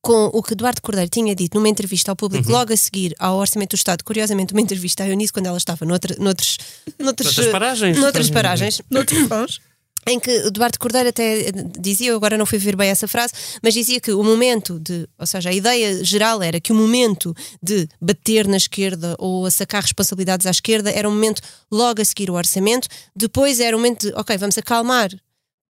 [0.00, 2.54] com o que Eduardo Cordeiro tinha dito numa entrevista ao público uhum.
[2.54, 5.84] logo a seguir ao Orçamento do Estado, curiosamente uma entrevista à Eunice quando ela estava
[5.84, 6.56] noutra, noutros,
[6.98, 7.98] noutros, noutras paragens.
[7.98, 8.82] Noutras paragens.
[8.88, 9.60] noutros
[10.06, 14.00] em que Eduardo Cordeiro até dizia, agora não fui ver bem essa frase, mas dizia
[14.00, 18.46] que o momento de, ou seja, a ideia geral era que o momento de bater
[18.46, 22.34] na esquerda ou a sacar responsabilidades à esquerda era um momento logo a seguir o
[22.34, 25.10] orçamento, depois era o momento de, ok, vamos acalmar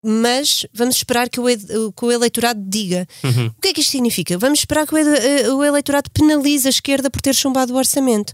[0.07, 1.45] mas vamos esperar que o,
[1.91, 3.07] que o eleitorado diga.
[3.23, 3.47] Uhum.
[3.47, 4.37] O que é que isto significa?
[4.37, 8.31] Vamos esperar que o, eh, o eleitorado penalize a esquerda por ter chumbado o orçamento.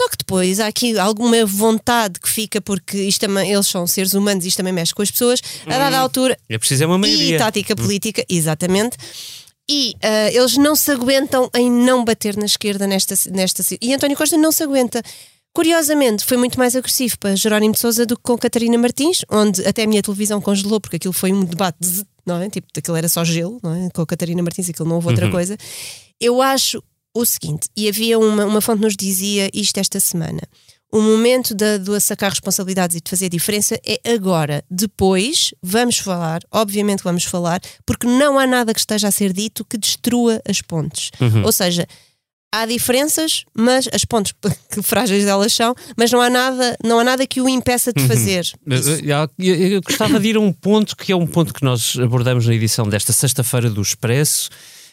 [0.00, 4.14] Só que depois há aqui alguma vontade que fica, porque isto também, eles são seres
[4.14, 6.38] humanos e isto também mexe com as pessoas, a dada hum, altura.
[6.48, 7.36] É preciso é uma maioria.
[7.36, 7.76] E tática hum.
[7.76, 8.96] política, exatamente.
[9.70, 13.62] E uh, eles não se aguentam em não bater na esquerda nesta, nesta.
[13.78, 15.02] E António Costa não se aguenta.
[15.52, 19.66] Curiosamente, foi muito mais agressivo para Jerónimo de Souza do que com Catarina Martins, onde
[19.66, 21.76] até a minha televisão congelou, porque aquilo foi um debate,
[22.24, 22.48] não é?
[22.48, 23.90] Tipo, aquilo era só gelo, não é?
[23.90, 25.32] Com a Catarina Martins, aquilo não houve outra uhum.
[25.32, 25.58] coisa.
[26.18, 26.82] Eu acho
[27.14, 30.40] o seguinte, e havia uma, uma fonte que nos dizia isto esta semana.
[30.92, 34.64] O momento de, de sacar responsabilidades e de fazer a diferença é agora.
[34.68, 39.64] Depois vamos falar, obviamente vamos falar, porque não há nada que esteja a ser dito
[39.64, 41.10] que destrua as pontes.
[41.20, 41.44] Uhum.
[41.44, 41.86] Ou seja,
[42.52, 44.34] há diferenças, mas as pontes
[44.68, 48.02] que frágeis elas são, mas não há nada, não há nada que o impeça de
[48.02, 48.08] uhum.
[48.08, 48.48] fazer.
[48.66, 48.76] Uhum.
[49.38, 52.46] Eu, eu, gostava de ir a um ponto que é um ponto que nós abordamos
[52.46, 54.50] na edição desta sexta-feira do Expresso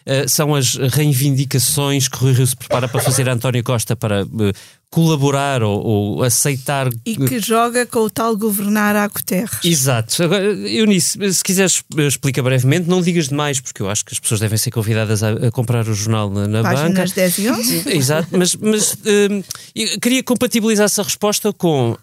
[0.10, 4.24] eh, são as reivindicações que Rui Rio se prepara para fazer a António Costa para
[4.24, 4.54] uh,
[4.90, 6.90] colaborar ou, ou, aceitar.
[7.06, 9.60] E que joga com o tal governar a Guterres.
[9.66, 10.24] Exato.
[10.24, 14.40] Agora, Eunice, se quiseres explica brevemente, não digas demais, porque eu acho que as pessoas
[14.40, 17.02] devem ser convidadas a, a comprar o jornal na, na Páginas banca.
[17.02, 17.90] Páginas 10 e 11.
[17.98, 21.98] Exato, mas, mas uh, queria compatibilizar essa resposta com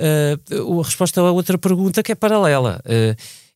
[0.00, 2.80] a resposta a outra pergunta que é paralela.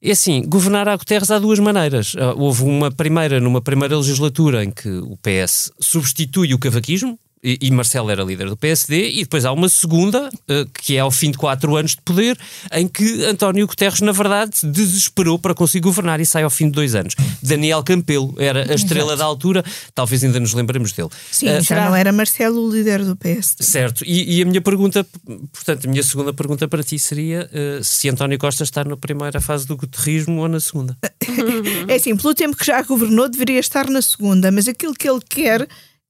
[0.04, 2.16] É assim, governar a Guterres há duas maneiras.
[2.18, 7.58] Ah, houve uma primeira, numa primeira legislatura, em que o PS substitui o cavaquismo, e,
[7.60, 11.10] e Marcelo era líder do PSD, e depois há uma segunda, uh, que é ao
[11.10, 12.38] fim de quatro anos de poder,
[12.72, 16.72] em que António Guterres, na verdade, desesperou para conseguir governar e sai ao fim de
[16.72, 17.14] dois anos.
[17.42, 19.18] Daniel Campelo era a estrela Exato.
[19.18, 21.08] da altura, talvez ainda nos lembremos dele.
[21.32, 23.64] Sim, uh, já não era Marcelo o líder do PSD.
[23.64, 25.04] Certo, e, e, a minha pergunta,
[25.52, 29.40] portanto, a minha segunda pergunta para ti seria uh, se António Costa está na primeira
[29.40, 30.96] fase do guterrismo ou na segunda?
[31.88, 35.20] é assim, pelo tempo que já governou, deveria estar na segunda, mas aquilo que ele
[35.28, 35.66] quer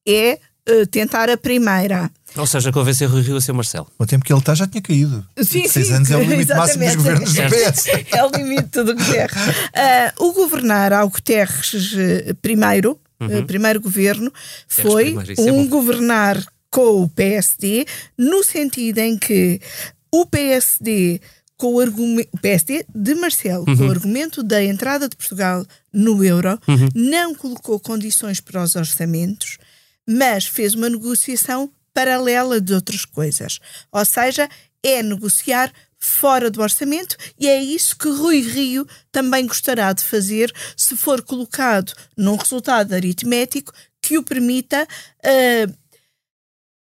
[0.07, 2.11] é uh, tentar a primeira.
[2.37, 3.87] Ou seja, convencer Rui Rio a ser Marcelo.
[3.99, 5.27] O tempo que ele está já tinha caído.
[5.39, 7.87] Sim, Seis sim, anos é o limite máximo dos governos do PS.
[8.11, 9.49] É o limite do Guterres.
[9.49, 13.41] Uh, o governar ao Guterres uh, primeiro, uhum.
[13.41, 14.33] uh, primeiro governo,
[14.67, 17.85] foi primeiro, é um governar com o PSD,
[18.17, 19.61] no sentido em que
[20.11, 21.21] o PSD
[21.63, 23.77] com o argumento PSD de Marcelo, uhum.
[23.77, 26.89] com o argumento da entrada de Portugal no euro, uhum.
[26.93, 29.59] não colocou condições para os orçamentos,
[30.09, 33.59] mas fez uma negociação paralela de outras coisas.
[33.91, 34.49] Ou seja,
[34.83, 40.53] é negociar fora do orçamento e é isso que Rui Rio também gostará de fazer
[40.77, 45.73] se for colocado num resultado aritmético que o permita uh,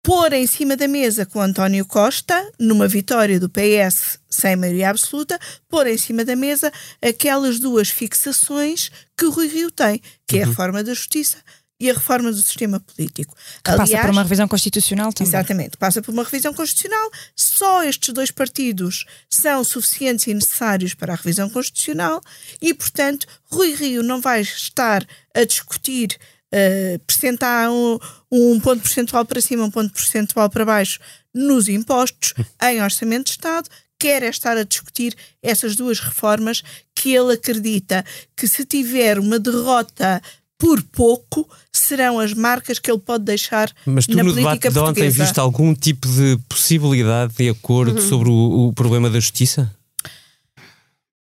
[0.02, 5.38] pôr em cima da mesa com António Costa, numa vitória do PS sem maioria absoluta,
[5.68, 10.44] pôr em cima da mesa aquelas duas fixações que Rui Rio tem, que é a
[10.44, 10.50] uhum.
[10.50, 11.36] reforma da justiça
[11.80, 13.34] e a reforma do sistema político.
[13.64, 15.28] Que Aliás, passa por uma revisão constitucional também.
[15.28, 17.10] Exatamente, passa por uma revisão constitucional.
[17.34, 22.20] Só estes dois partidos são suficientes e necessários para a revisão constitucional
[22.60, 26.18] e, portanto, Rui Rio não vai estar a discutir
[26.52, 27.98] uh, percentar um,
[28.30, 31.00] um ponto percentual para cima, um ponto percentual para baixo
[31.34, 33.68] nos impostos em orçamento de Estado,
[34.00, 36.62] quer é estar a discutir essas duas reformas
[36.94, 40.22] que ele acredita que se tiver uma derrota
[40.60, 44.72] por pouco serão as marcas que ele pode deixar Mas tu na no política debate
[44.74, 45.24] de ontem portuguesa.
[45.24, 48.08] viste algum tipo de possibilidade de acordo Uhum.
[48.08, 49.74] sobre o, o problema da justiça?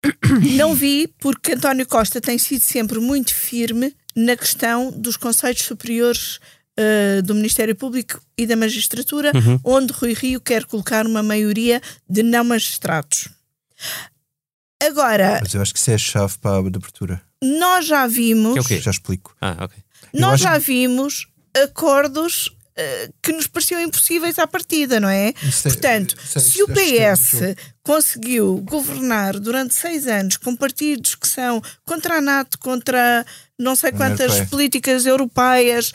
[0.56, 6.40] Não vi, porque António Costa tem sido sempre muito firme na questão dos Conselhos Superiores
[6.78, 9.60] eh, do Ministério Público e da Magistratura, Uhum.
[9.64, 13.28] onde Rui Rio quer colocar uma maioria de não magistrados.
[14.82, 17.22] Agora, Mas eu acho que isso é a chave para a abertura.
[17.60, 18.54] Nós já vimos.
[18.54, 18.82] Que é o quê?
[18.82, 19.36] Já explico.
[19.42, 19.78] Ah, ok.
[20.14, 21.28] Nós já que- vimos
[21.64, 25.34] acordos eh, que nos pareciam impossíveis à partida, não é?
[25.42, 30.36] Isso é- Portanto, isso é- se o é PS muito- conseguiu governar durante seis anos
[30.36, 33.26] com partidos que são contra a NATO, contra
[33.58, 35.94] não sei quantas políticas europeias,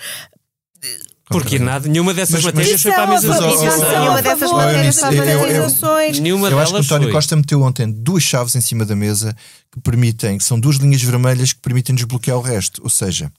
[1.31, 3.69] Porque nada, nenhuma dessas Mas- matérias foi para a mesa é negociação.
[3.77, 5.87] isso é Nenhuma dessas matérias foi para a mesa.
[5.87, 6.23] Eu-.
[6.23, 7.13] Nenhuma acho que o António.
[7.13, 9.35] Costa meteu ontem duas chaves em cima da mesa
[9.73, 12.83] que permitem, que são duas linhas vermelhas que permitem desbloquear o resto.
[12.83, 13.31] Ou seja,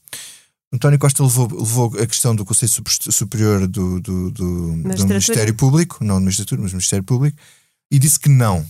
[0.72, 5.04] António Costa levou, levou a questão do Conselho Sup- Superior do, do, do- do.
[5.04, 7.36] Ministério Público, não do Magistratura, mas do Ministério Público,
[7.90, 8.64] e disse que não.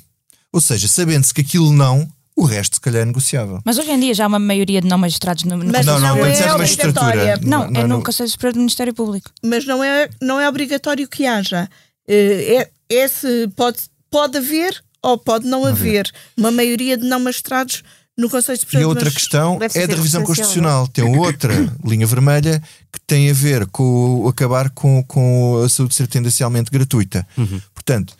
[0.52, 3.61] Ou seja, sabendo-se que aquilo não, o resto se calhar é negociável.
[3.64, 6.01] Mas hoje em dia já há uma maioria de não magistrados no, no Mas não,
[6.01, 7.07] não, não é magistratura.
[7.07, 7.38] obrigatória.
[7.42, 7.99] Não, é não.
[7.99, 9.31] no Conselho Superior do Ministério Público.
[9.45, 11.68] mas não é, não é obrigatório que haja.
[12.09, 13.79] Eh, É, é se pode,
[14.11, 17.83] pode haver ou pode não haver uma maioria de não magistrados
[18.16, 20.88] no Conselho E Superior a do outra questão é da revisão substancial, constitucional.
[20.88, 21.53] Tem outra
[21.85, 27.27] linha vermelha que tem a ver com acabar com, com a saúde ser tendencialmente gratuita.
[27.75, 28.14] Portanto,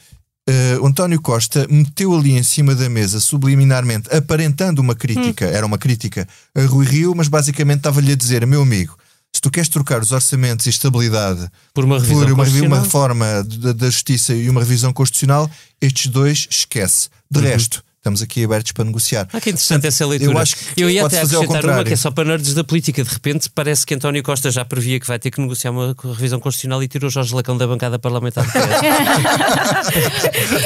[0.81, 5.79] o António Costa meteu ali em cima da mesa, subliminarmente, aparentando uma crítica, era uma
[5.79, 8.97] crítica a Rui Rio, mas basicamente estava-lhe a dizer, meu amigo,
[9.35, 13.73] se tu queres trocar os orçamentos e estabilidade Por uma por uma, uma reforma da,
[13.73, 15.51] da justiça e uma revisão constitucional,
[15.81, 17.09] estes dois esquece.
[17.31, 19.29] De resto, estamos aqui abertos para negociar.
[19.33, 20.33] Ah, que interessante essa leitura.
[20.33, 23.05] Eu acho que Eu ia até acrescentar uma que é só para nerds da política.
[23.05, 26.41] De repente parece que António Costa já previa que vai ter que negociar uma revisão
[26.41, 28.45] constitucional e tirou Jorge Lacão da bancada parlamentar.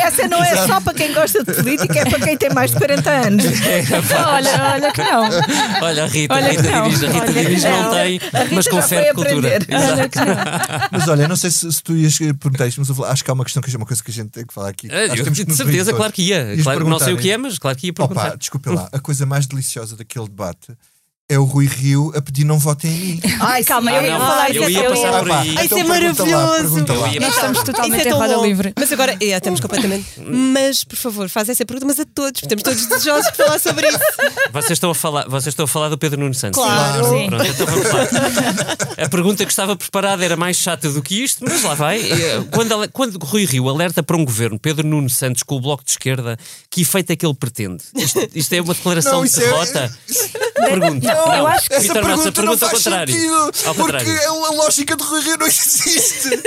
[0.02, 2.78] Essa não é só para quem gosta de política, é para quem tem mais de
[2.78, 3.44] 40 anos.
[4.26, 5.28] olha, olha que não.
[5.82, 6.84] Olha a Rita, Olha Rita que não.
[6.88, 7.90] Diniz, a Rita Olha que Diniz não não.
[7.90, 8.20] tem,
[8.52, 9.58] mas confere cultura.
[10.90, 13.44] Mas olha, não sei se, se tu ias perguntar isto, mas acho que há uma
[13.44, 14.88] questão que é uma coisa que a gente tem que falar aqui.
[14.90, 16.56] Ah, Acho que eu- temos que de certeza, claro que ia.
[16.62, 18.36] Claro, não sei o perguntar, que é, mas claro que ia Opa, perguntar.
[18.36, 20.76] desculpa lá, a coisa mais deliciosa daquele debate
[21.28, 23.20] é o Rui Rio a pedir não votem em mim.
[23.40, 24.70] Ai, calma, eu Ah, ia não, falar eu isso.
[24.70, 25.48] ia eu passar ia- por aí.
[25.50, 26.76] Então Isso é lá, maravilhoso.
[26.86, 26.94] lá.
[26.94, 28.72] Eu ia Nós estamos totalmente é em roda livre.
[28.78, 30.06] Mas agora, é, estamos completamente.
[30.24, 33.58] Mas, por favor, faz essa pergunta, mas a todos, porque estamos todos desejosos de falar
[33.58, 33.98] sobre isso.
[34.52, 36.60] Vocês estão, a falar, vocês estão a falar do Pedro Nuno Santos.
[36.62, 37.08] Claro.
[37.08, 37.26] Sim.
[37.28, 39.04] Pronto, então vamos lá.
[39.04, 42.00] A pergunta que estava preparada era mais chata do que isto, mas lá vai.
[42.00, 45.84] Eh, Quando, quando Rui Rio alerta para um governo, Pedro Nuno Santos com o Bloco
[45.84, 46.38] de Esquerda,
[46.70, 47.82] que efeito é que ele pretende?
[47.96, 49.98] Isto, isto é uma declaração Não, de é- derrota?
[50.56, 51.14] Pergunta.
[51.14, 53.12] Não, eu acho que Essa a pergunta não pergunta ao faz contrário.
[53.14, 53.34] sentido,
[53.66, 54.44] Ao porque contrário.
[54.46, 56.28] a, lógica de Rui Rio não existe.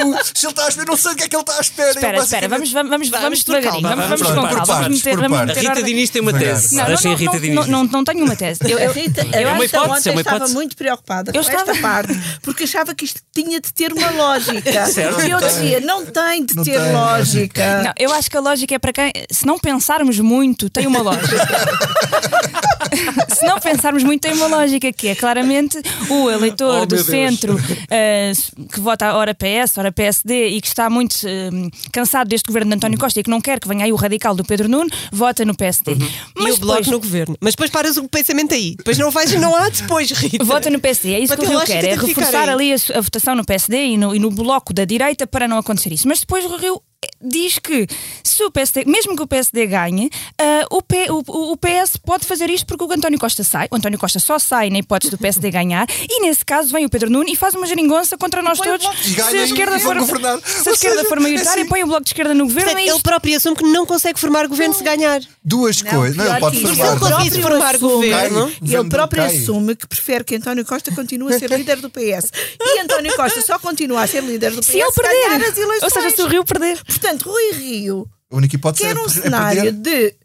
[0.00, 1.60] O- se ele está à espera, não sei o que é que ele está à
[1.60, 1.90] espera.
[1.90, 3.82] Espera, Eu, espera, vamos, vamos, vamos, Vamos devagarinho.
[3.82, 4.66] calma, Vamos, vamos vamos calma.
[4.66, 5.56] partes, Vamos meter, vamos partes.
[5.56, 5.82] A meter Rita.
[5.82, 6.74] Diniz tem uma tese.
[6.74, 7.54] Não, Deixem não, a Rita não, Diniz.
[7.56, 8.60] não, não, não tenho uma tese.
[8.64, 10.54] Eu, eu, Rita, a eu É uma Rita hipótese, ontem é uma estava hipótese.
[10.54, 14.10] muito preocupada Eu com esta estava- parte, porque achava que isto tinha de ter uma
[14.10, 14.86] lógica.
[14.90, 15.20] Certo.
[15.20, 16.92] E eu dizia, não tem de Não ter tem.
[16.92, 17.82] lógica.
[17.82, 21.00] Não, eu acho que a lógica é para quem, se não pensarmos muito, tem uma
[21.02, 21.36] lógica.
[23.34, 27.56] se não pensarmos muito, tem uma lógica, que é claramente o eleitor Oh, do centro
[27.90, 28.32] eh,
[28.72, 31.50] que vota ora PS, ora PSD e que está muito eh,
[31.92, 34.34] cansado deste governo de António Costa e que não quer que venha aí o radical
[34.34, 35.92] do Pedro Nuno, vota no PSD.
[35.92, 35.98] e
[36.36, 37.36] Mas o bloco depois, no governo.
[37.40, 38.74] Mas depois paras o pensamento aí.
[38.76, 40.44] Depois não vais, não há depois, Rita.
[40.44, 42.72] Vota no PSD, é isso Mas que o Rio quer, é reforçar aí.
[42.72, 45.58] ali a, a votação no PSD e no, e no bloco da direita para não
[45.58, 46.06] acontecer isso.
[46.08, 46.80] Mas depois o Rio
[47.22, 47.86] diz que
[48.22, 52.26] se o PSD, mesmo que o PSD ganhe, ah, o, P- o- o PS pode
[52.26, 55.16] fazer isto porque o António Costa sai, o António Costa só sai na hipótese do
[55.18, 58.58] PSD ganhar, e nesse caso vem o Pedro Nuno e faz uma geringonça contra nós
[58.58, 58.86] todos.
[59.02, 60.40] Se a esquerda for, governar.
[60.44, 61.68] se a esquerda seja, for maioritária, assim.
[61.70, 62.64] põe o bloco de esquerda no governo.
[62.70, 65.20] Portanto, é ele próprio assume que não consegue formar governo se ganhar.
[65.42, 66.16] Duas coisas.
[66.16, 66.90] Não, ele pode formar.
[66.92, 68.46] Ele próprio formar assume- governo.
[68.50, 68.74] Cai.
[68.78, 69.36] Ele próprio Cai.
[69.36, 72.30] assume que prefere que António Costa continue a ser líder do PS.
[72.60, 75.62] E António Costa só continua a ser líder do PS Se ele ganhar as perder,
[75.62, 75.82] eleições.
[75.82, 76.78] ou seja, se o Rio perder.
[76.90, 80.10] Portanto, Rui Rio A única hipótese quer é um é cenário perder.
[80.12, 80.16] de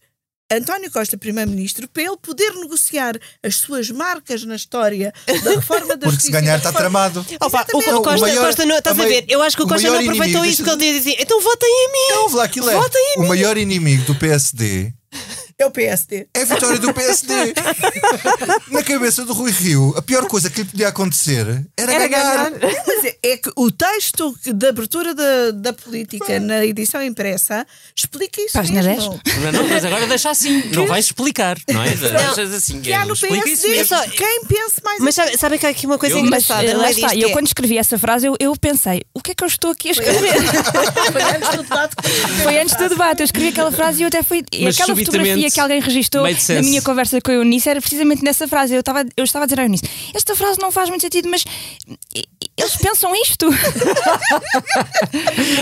[0.52, 5.12] António Costa, Primeiro-Ministro, para ele poder negociar as suas marcas na história
[5.44, 6.40] da reforma da Porque se justiça.
[6.40, 7.26] ganhar está tramado.
[7.42, 9.26] Opa, o, o Costa, maior- Costa não, estás a a ver?
[9.28, 11.18] Eu acho que o o Costa não aproveitou inimigo, isso que ele deixa- diz assim.
[11.20, 12.16] Então votem em mim.
[12.16, 12.76] Não, vá, aquilo é.
[12.76, 13.28] Votem em O mim.
[13.30, 14.94] maior inimigo do PSD
[15.58, 16.28] É o PSD.
[16.34, 17.34] É a vitória do PSD.
[18.72, 22.50] Na cabeça do Rui Rio, a pior coisa que lhe podia acontecer era, Era ganhar.
[22.52, 22.74] ganhar.
[22.86, 27.66] Mas é, é que o texto de abertura da, da política na edição impressa
[27.96, 29.18] explica isso Página mesmo.
[29.24, 29.38] 10.
[29.38, 30.62] Não, não, mas agora deixa assim.
[30.74, 31.90] Não vais explicar, não é?
[31.96, 32.82] Deixas assim.
[32.82, 33.86] Que há no explica isso PSD.
[33.86, 36.74] só- Quem pense mais Mas sabe- sabem que há aqui uma coisa Eu- engraçada.
[36.74, 39.32] não lá é está, eu é- quando escrevi essa frase, eu, eu pensei, o que
[39.32, 40.34] é que eu estou aqui a escrever?
[41.14, 41.96] Foi antes do debate
[42.44, 44.44] Foi antes do debate, eu escrevi aquela frase e eu até fui.
[44.52, 46.24] E Mas aquela subitamente fotografia que alguém registou
[46.56, 48.74] na minha conversa com a Eunice era precisamente nessa frase.
[48.74, 51.44] Eu estava, eu estava a dizer à Eunice: esta frase não faz muito sentido, mas
[52.58, 53.48] eles pensam isto.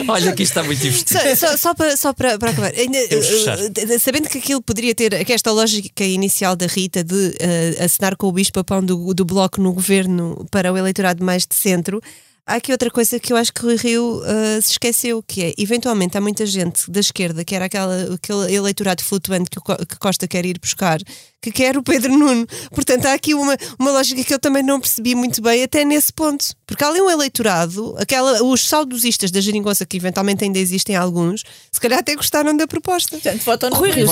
[0.07, 1.19] Olha, que isto está muito divertido.
[1.37, 3.57] Só, só- só para, só para, para acabar, fechar.
[3.59, 8.15] eh, sabendo que aquilo poderia ter que esta lógica inicial da Rita de eh, assinar
[8.15, 12.01] com o bicho-papão do, do bloco no governo para o eleitorado mais de centro,
[12.45, 15.43] há aqui outra coisa que eu acho que o Rui Rio eh, se esqueceu, que
[15.43, 19.63] é, eventualmente há muita gente da esquerda, que era aquela, aquele eleitorado flutuante que, o
[19.85, 20.99] que Costa quer ir buscar,
[21.41, 22.47] que quer o Pedro Nuno.
[22.71, 26.11] Portanto, há aqui uma, uma lógica que eu também não percebi muito bem até nesse
[26.13, 26.45] ponto.
[26.65, 31.43] Porque há ali um eleitorado, aquela, os saudosistas da geringonça, que eventualmente ainda existem alguns,
[31.71, 33.09] se calhar até gostaram da proposta.
[33.17, 33.91] Portanto, votam no Rui.
[33.91, 34.07] Rio-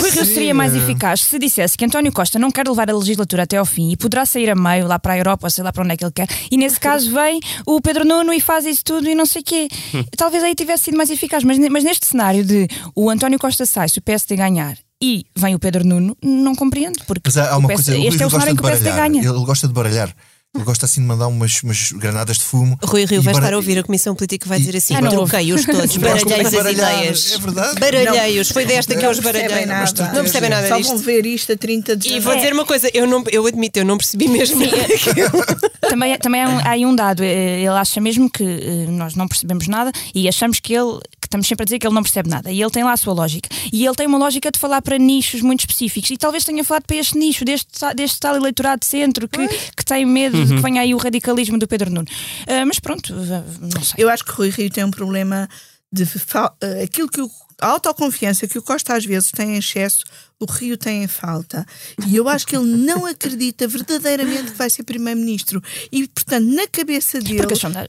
[0.00, 3.44] Rui Rio seria mais eficaz se dissesse que António Costa não quer levar a legislatura
[3.44, 5.72] até ao fim e poderá sair a meio lá para a Europa, ou sei lá
[5.72, 8.64] para onde é que ele quer, e nesse caso vem o Pedro Nuno e faz
[8.64, 9.68] isso tudo e não sei o quê.
[10.16, 13.88] Talvez aí tivesse sido mais eficaz, mas, mas neste cenário de o António Costa sai
[13.88, 16.98] se o PSD ganhar e vem o Pedro Nuno, não compreendo.
[17.06, 19.20] Porque Mas há, uma coisa, este é o cenário em que o PSD ganha.
[19.20, 20.14] Ele gosta de baralhar.
[20.54, 22.78] Ele gosta assim de mandar umas, umas granadas de fumo.
[22.82, 25.64] Rui Rio vai estar a ouvir a Comissão Política e vai dizer assim: Ah, troquei-os
[25.64, 27.32] todos, baralhei as ideias.
[27.32, 27.80] É verdade.
[27.80, 29.66] Baralhei-os, foi desta que eu os Não percebem baralhei.
[29.66, 30.12] nada.
[30.12, 30.90] Não percebem nada Só disto.
[30.90, 33.78] vão ver isto a 30 de E vou dizer uma coisa, eu, não, eu admito,
[33.80, 34.60] eu não percebi mesmo.
[35.88, 37.24] também, também há, um, há aí um dado.
[37.24, 41.00] Ele acha mesmo que eh, nós não percebemos nada e achamos que ele,
[41.34, 42.50] estamos sempre a dizer que ele não percebe nada.
[42.50, 43.48] E ele tem lá a sua lógica.
[43.72, 46.10] E ele tem uma lógica de falar para nichos muito específicos.
[46.10, 49.84] E talvez tenha falado para este nicho, deste, deste tal eleitorado de centro que, que
[49.84, 52.06] tem medo de que venha aí o radicalismo do Pedro Nuno.
[52.46, 54.04] Ah, mas pronto, eh, não sei.
[54.04, 55.48] Eu acho que Rui Rio tem um problema
[55.92, 60.04] de eh, aquilo que o, a autoconfiança que o Costa às vezes tem em excesso,
[60.40, 61.64] o Rio tem em falta.
[62.06, 65.62] E eu acho que ele não acredita verdadeiramente que vai ser primeiro-ministro.
[65.90, 67.46] E, portanto, na cabeça dele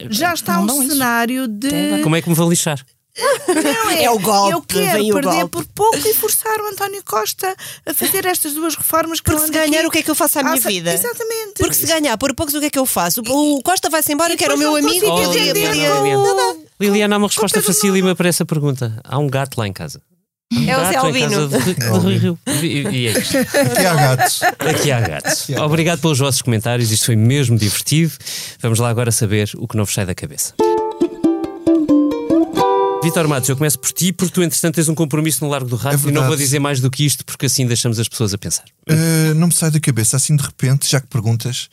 [0.10, 0.94] já está um isso.
[0.94, 2.02] cenário de.
[2.04, 2.84] Como é que me vou lixar?
[3.48, 5.50] Não, É o golpe, Eu quero vem o perder golpe.
[5.50, 9.52] por pouco e forçar o António Costa a fazer estas duas reformas que Porque se
[9.52, 10.94] ganhar, aqui o que é que eu faço à minha a sa- vida?
[10.94, 11.54] Exatamente.
[11.58, 13.22] Porque se ganhar por poucos, o que é que eu faço?
[13.28, 15.90] O Costa vai-se embora, E que era o meu amigo, e consigo podia, entender podia-
[15.92, 16.56] com o- Liliana.
[16.80, 19.00] Liliana, há uma resposta facílima para essa pergunta.
[19.04, 20.02] Há um gato lá em casa.
[20.54, 21.48] Um É o gato Zé em Albino.
[21.48, 22.66] de- de.
[22.68, 23.38] E, e é isto.
[23.38, 24.42] Aqui há gatos.
[24.60, 25.50] Aqui há gatos.
[25.50, 28.14] Obrigado pelos vossos comentários, isto foi mesmo divertido.
[28.62, 30.54] Vamos lá agora saber o que não vos sai da cabeça.
[33.06, 35.76] Vitor Matos, eu começo por ti, porque tu, entretanto, tens um compromisso no Largo do
[35.76, 38.34] Rato É e não vou dizer mais do que isto, porque assim deixamos as pessoas
[38.34, 38.66] a pensar.
[38.90, 41.70] Uh, não me sai da cabeça, assim de repente, já que perguntas.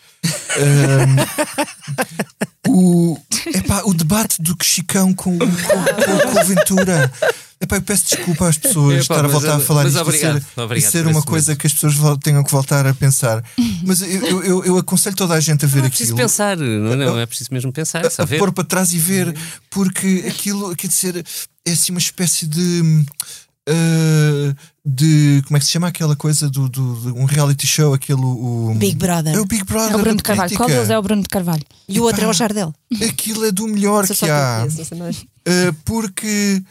[2.68, 7.10] um, o, epá, o debate do Chicão com, com, com, com Ventura.
[7.62, 10.02] Epá, eu peço desculpa às pessoas Epá, estar a mas- voltar a falar mas isto
[10.02, 11.60] obrigado, e ser, obrigado e ser uma coisa momento.
[11.60, 13.42] que as pessoas tenham que voltar a pensar.
[13.86, 16.26] Mas eu, eu, eu- eu aconselho toda a gente a ver Não é preciso aquilo.
[16.28, 18.38] pensar, não, não é preciso mesmo pensar, é só a ver.
[18.38, 19.34] pôr para trás e ver,
[19.70, 21.24] porque aquilo, quer dizer,
[21.64, 23.04] é assim uma espécie de.
[23.68, 27.94] uh, de como é que se chama aquela coisa do, do, de um reality show
[27.94, 29.34] aquele o, Big Brother.
[29.36, 30.56] é o Big Brother É o Bruno de Carvalho.
[30.56, 31.62] Qual deles é o Bruno de Carvalho?
[31.88, 32.74] E o outro é o Jardel.
[33.08, 34.66] aquilo é do melhor que há.
[34.66, 36.62] Uh, porque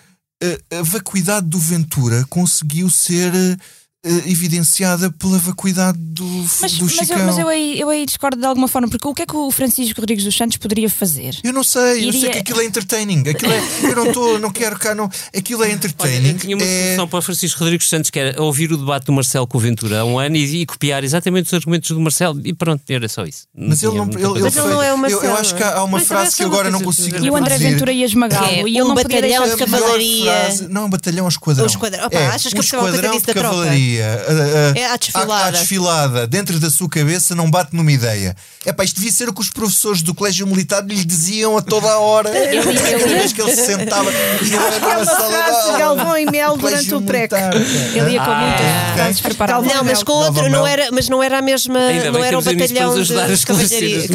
[0.71, 3.57] a vacuidade do Ventura conseguiu ser uh,
[4.03, 6.23] evidenciada pela vacuidade do,
[6.59, 9.07] Mas, do mas, eu, Chicão mas eu, aí, eu aí discordo de alguma forma, porque
[9.07, 11.37] o que é que o Francisco Rodrigues dos Santos poderia fazer?
[11.43, 13.23] Eu não sei, eu sei Iria- que aquilo é entertaining.
[13.29, 15.09] Aquilo é, eu não estou, não quero cá, não.
[15.35, 16.29] Aquilo é Olha, entertaining.
[16.31, 19.05] eu tinha uma é, solução para o Francisco Rodrigues Santos, que era ouvir o debate
[19.05, 21.99] do Marcelo com o Ventura há um ano e, e copiar exatamente os argumentos do
[21.99, 23.45] Marcelo e pronto, era só isso.
[23.55, 25.33] mas ele não, ele, ele Mas ele não é o eu, eu Marcelo.
[25.37, 27.57] acho que há uma Mas frase que é agora não consigo E o André.
[27.57, 30.31] Ventura ia esmagá-lo É, e ele um não batalhão de cavalaria.
[30.31, 31.63] frase- não, um batalhão, um esquadrão.
[31.65, 32.05] Um esquadrão.
[32.07, 33.65] Opa, é, achas que um a pessoa esquadrão disso da tropa?
[33.97, 34.05] Cavalaria.
[34.05, 35.33] a- a- É à desfilada.
[35.33, 38.35] À, à desfilada, dentro da sua cabeça, não bate numa ideia.
[38.65, 41.61] É pá, isto devia ser o que os professores do Colégio Militar lhe diziam a
[41.61, 42.29] toda a hora.
[42.31, 45.77] Cada vez que ele se sentava frase de aula.
[45.79, 47.31] Galvão e Mel durante o prec.
[47.33, 47.55] Militar.
[47.55, 49.73] Ele ia com muitas frases preparadas.
[49.73, 52.39] Não, mas com outro, não era, mas não era a mesma, Ainda não era um
[52.39, 54.07] a para batalhão a de cavalaria.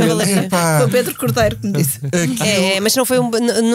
[0.79, 1.99] Foi o Pedro Cordeiro que me disse.
[2.07, 3.31] aquilo É, mas não foi um,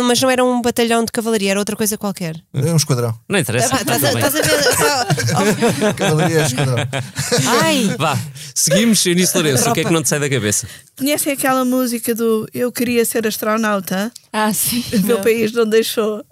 [0.08, 2.36] mas não era um batalhão de cavalaria, era outra coisa qualquer.
[2.54, 3.14] é um esquadrão.
[3.28, 3.70] Não interessa.
[3.74, 4.22] Ah, a, estás a ver?
[7.62, 8.18] Ai, Vá,
[8.54, 10.68] seguimos, Eunice Lourenço, o que é que não te sai da cabeça?
[10.98, 14.12] Conhecem aquela música do Eu queria ser astronauta?
[14.32, 14.84] Ah, sim.
[14.94, 16.24] O meu país não deixou.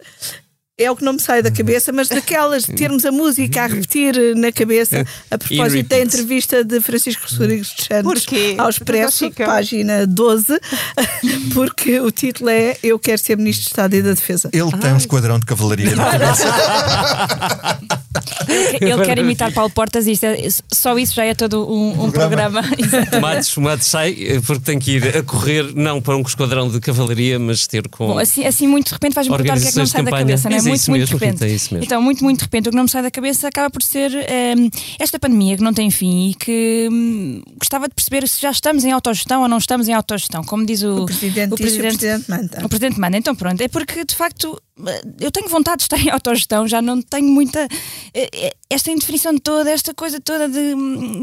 [0.79, 3.67] É o que não me sai da cabeça, mas daquelas de termos a música a
[3.67, 8.25] repetir na cabeça a propósito da entrevista de Francisco Rodrigues de Santos
[8.57, 10.59] ao Expresso, página 12,
[11.53, 14.49] porque o título é Eu quero ser Ministro de Estado e da Defesa.
[14.53, 16.45] Ele tem um esquadrão de cavalaria na cabeça.
[18.81, 22.63] Ele quer imitar Paulo Portas e é, só isso já é todo um, um programa.
[22.63, 23.19] programa.
[23.21, 26.79] Matos, Matos sai eh, porque tem que ir a correr, não para um esquadrão de
[26.79, 28.07] cavalaria, mas ter com.
[28.07, 30.11] Bom, assim, assim muito de repente vais-me perguntar o que é que não sai da
[30.11, 30.61] cabeça, não é?
[30.69, 31.45] Muito, muito mesmo, de repente.
[31.45, 33.69] Rita, é então, muito, muito de repente, o que não me sai da cabeça acaba
[33.69, 37.95] por ser um, ehm, esta pandemia que não tem fim e que um, gostava de
[37.95, 41.05] perceber se já estamos em autogestão ou não estamos em autogestão, como diz o, o
[41.05, 42.65] Presidente, o presidente, o presidente manda.
[42.65, 43.17] O Presidente manda.
[43.17, 44.61] Então, pronto, é porque de facto
[45.19, 47.67] eu tenho vontade de estar em autogestão, já não tenho muita.
[48.13, 50.75] Eh, eh, esta indefinição toda, esta coisa toda de,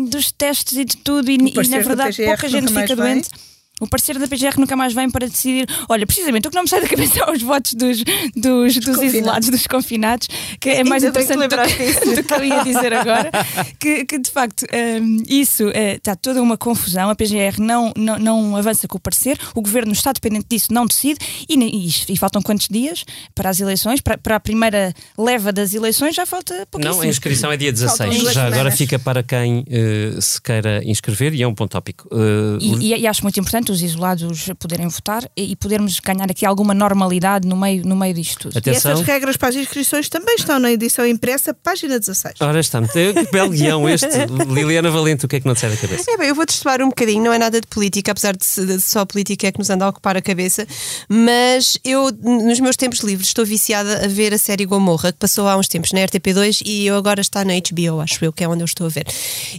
[0.09, 3.31] dos testes e de tudo, e, e na verdade pouca gente fica doente.
[3.31, 3.56] Bem.
[3.81, 5.67] O parceiro da PGR nunca mais vem para decidir.
[5.89, 8.03] Olha, precisamente o que não me sai da cabeça são os votos dos,
[8.35, 12.45] dos, dos isolados, dos confinados, que é mais Ainda interessante do que, do que eu
[12.45, 13.31] ia dizer agora.
[13.79, 17.11] que, que de facto um, isso está toda uma confusão.
[17.11, 20.87] A PGR não, não, não avança com o parecer, o governo está dependente disso, não
[20.87, 23.05] decide, e, e, e faltam quantos dias
[23.35, 24.01] para as eleições?
[24.01, 26.97] Para, para, a primeira leva das eleições já falta pouquíssimo.
[26.97, 28.33] Não, a inscrição é dia 16.
[28.33, 32.09] Já agora fica para quem uh, se queira inscrever e é um ponto tópico.
[32.11, 36.75] Uh, e, e acho muito importante os isolados poderem votar e podermos ganhar aqui alguma
[36.75, 38.59] normalidade no meio, no meio disto tudo.
[38.59, 38.91] Atenção.
[38.91, 42.35] E essas regras para as inscrições também estão na edição impressa, página 16.
[42.41, 44.07] Ora está, que belo guião este.
[44.49, 46.11] Liliana Valente, o que é que não te sai da cabeça?
[46.11, 48.81] É bem, eu vou destoar um bocadinho, não é nada de política, apesar de, de
[48.81, 50.67] só política é que nos anda a ocupar a cabeça,
[51.09, 55.49] mas eu, nos meus tempos livres, estou viciada a ver a série Gomorra, que passou
[55.49, 58.49] há uns tempos na RTP2 e eu agora está na HBO, acho eu, que é
[58.49, 59.07] onde eu estou a ver.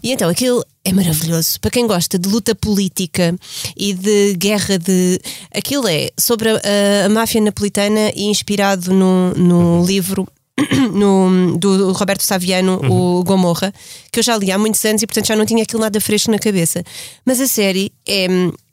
[0.04, 1.60] E então, aquilo é maravilhoso.
[1.60, 3.36] Para quem gosta de luta política
[3.76, 5.20] e de guerra de.
[5.54, 10.26] Aquilo é sobre a, a máfia napolitana e inspirado no, no livro
[10.94, 13.20] no, do Roberto Saviano, uhum.
[13.20, 13.74] o Gomorra,
[14.12, 16.32] que eu já li há muitos anos e portanto já não tinha aquilo nada fresco
[16.32, 16.82] na cabeça.
[17.26, 18.28] Mas a série é,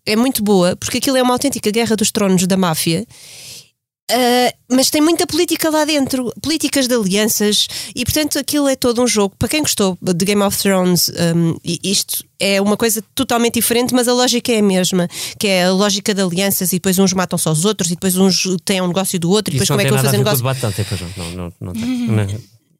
[0.06, 3.04] é muito boa porque aquilo é uma autêntica guerra dos tronos da máfia
[4.10, 9.02] Uh, mas tem muita política lá dentro, políticas de alianças, e portanto aquilo é todo
[9.02, 9.34] um jogo.
[9.38, 14.06] Para quem gostou de Game of Thrones, um, isto é uma coisa totalmente diferente, mas
[14.06, 17.38] a lógica é a mesma, que é a lógica de alianças, e depois uns matam
[17.38, 19.84] só os outros, e depois uns têm um negócio do outro, e depois como é
[19.84, 20.44] que vão fazer negócio.
[21.16, 22.26] Não, não, não, não,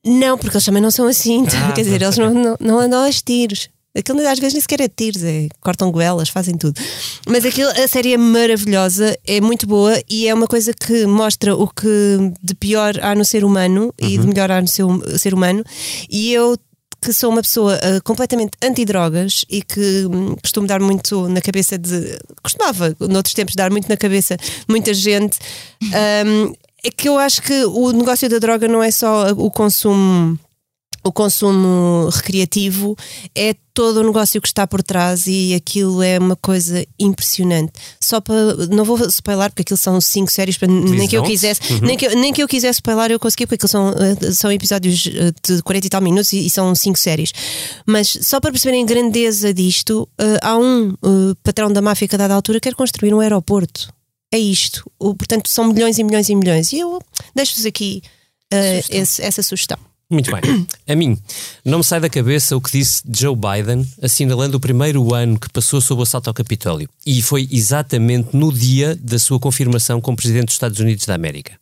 [0.07, 3.03] não, porque eles também não são assim, ah, quer dizer, eles não, não, não andam
[3.03, 3.70] aos tiros.
[3.97, 6.80] Aquilo às vezes nem sequer é tiros, é, cortam goelas, fazem tudo.
[7.28, 11.55] Mas aquilo, a série é maravilhosa, é muito boa e é uma coisa que mostra
[11.55, 11.86] o que
[12.42, 14.09] de pior há no ser humano uhum.
[14.09, 14.26] e de uhum.
[14.26, 15.64] melhor há no seu, ser humano.
[16.11, 16.59] E eu
[17.01, 21.76] que sou uma pessoa uh, completamente anti-drogas e que um, costumo dar muito na cabeça
[21.78, 22.18] de.
[22.42, 24.36] costumava, noutros tempos, dar muito na cabeça
[24.68, 25.38] muita gente.
[26.26, 30.38] Um, é que eu acho que o negócio da droga não é só o consumo
[31.05, 32.96] o consumo recreativo
[33.34, 37.72] é todo o negócio que está por trás e aquilo é uma coisa impressionante.
[38.00, 38.66] Só para.
[38.68, 41.80] Não vou spoiler, porque aquilo são cinco séries, nem que eu quisesse, uhum.
[41.80, 45.07] nem, que, nem que eu quisesse spoiler, eu consegui, porque aquilo são, eh, são episódios
[45.07, 47.32] eh, de 40 e tal minutos e, e são cinco séries.
[47.84, 52.14] Mas só para perceberem a grandeza disto, uh, há um uh, patrão da máfia que
[52.14, 53.92] a dada altura quer construir um aeroporto.
[54.32, 54.90] É isto.
[54.98, 56.72] O, portanto, são milhões e milhões e milhões.
[56.72, 57.00] E eu
[57.34, 58.02] deixo-vos aqui
[58.52, 59.78] uh, esse, essa sugestão.
[60.11, 60.66] Muito bem.
[60.86, 61.18] A mim,
[61.64, 65.48] não me sai da cabeça o que disse Joe Biden, assinalando o primeiro ano que
[65.50, 66.88] passou sob o assalto ao Capitólio.
[67.07, 71.59] E foi exatamente no dia da sua confirmação como Presidente dos Estados Unidos da América.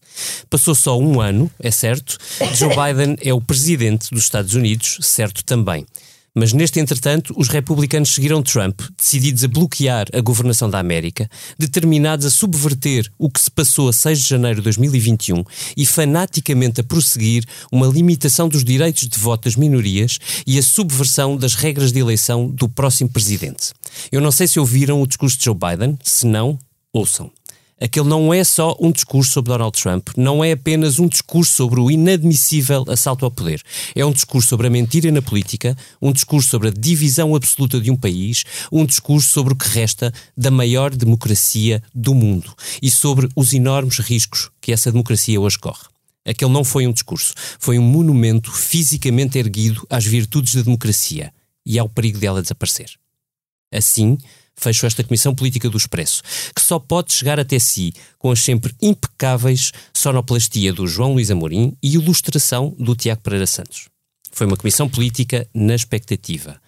[0.51, 2.19] Passou só um ano, é certo.
[2.55, 5.87] Joe Biden é o Presidente dos Estados Unidos, certo também.
[6.35, 11.29] Mas neste entretanto, os republicanos seguiram Trump, decididos a bloquear a governação da América,
[11.59, 15.45] determinados a subverter o que se passou a 6 de janeiro de 2021
[15.77, 21.37] e fanaticamente a prosseguir uma limitação dos direitos de voto das minorias e a subversão
[21.37, 23.73] das regras de eleição do próximo presidente.
[24.11, 26.59] Eu não sei se ouviram o discurso de Joe Biden, se não,
[26.95, 27.31] ouçam.
[27.83, 31.81] Aquele não é só um discurso sobre Donald Trump, não é apenas um discurso sobre
[31.81, 33.61] o inadmissível assalto ao poder.
[33.93, 37.91] É um discurso sobre a mentira na política, um discurso sobre a divisão absoluta de
[37.91, 43.29] um país, um discurso sobre o que resta da maior democracia do mundo e sobre
[43.35, 45.83] os enormes riscos que essa democracia hoje corre.
[46.25, 51.35] Aquele não foi um discurso, foi um monumento fisicamente erguido às virtudes da democracia
[51.67, 52.93] e ao perigo dela desaparecer.
[53.73, 54.19] Assim,
[54.57, 56.23] fecho esta Comissão Política do Expresso,
[56.55, 61.77] que só pode chegar até si com as sempre impecáveis sonoplastia do João Luís Amorim
[61.83, 63.89] e ilustração do Tiago Pereira Santos.
[64.31, 66.61] Foi uma comissão política na expectativa.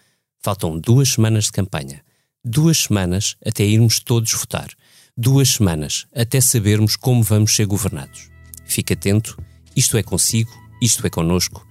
[0.42, 2.02] Faltam duas semanas de campanha.
[2.44, 4.68] Duas semanas até irmos todos votar.
[5.16, 8.28] Duas semanas até sabermos como vamos ser governados.
[8.66, 9.36] Fique atento
[9.76, 11.66] isto é consigo, isto é connosco.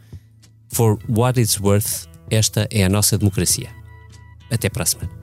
[0.70, 3.70] For what it's worth, esta é a nossa democracia.
[4.49, 5.23] Até para a semana.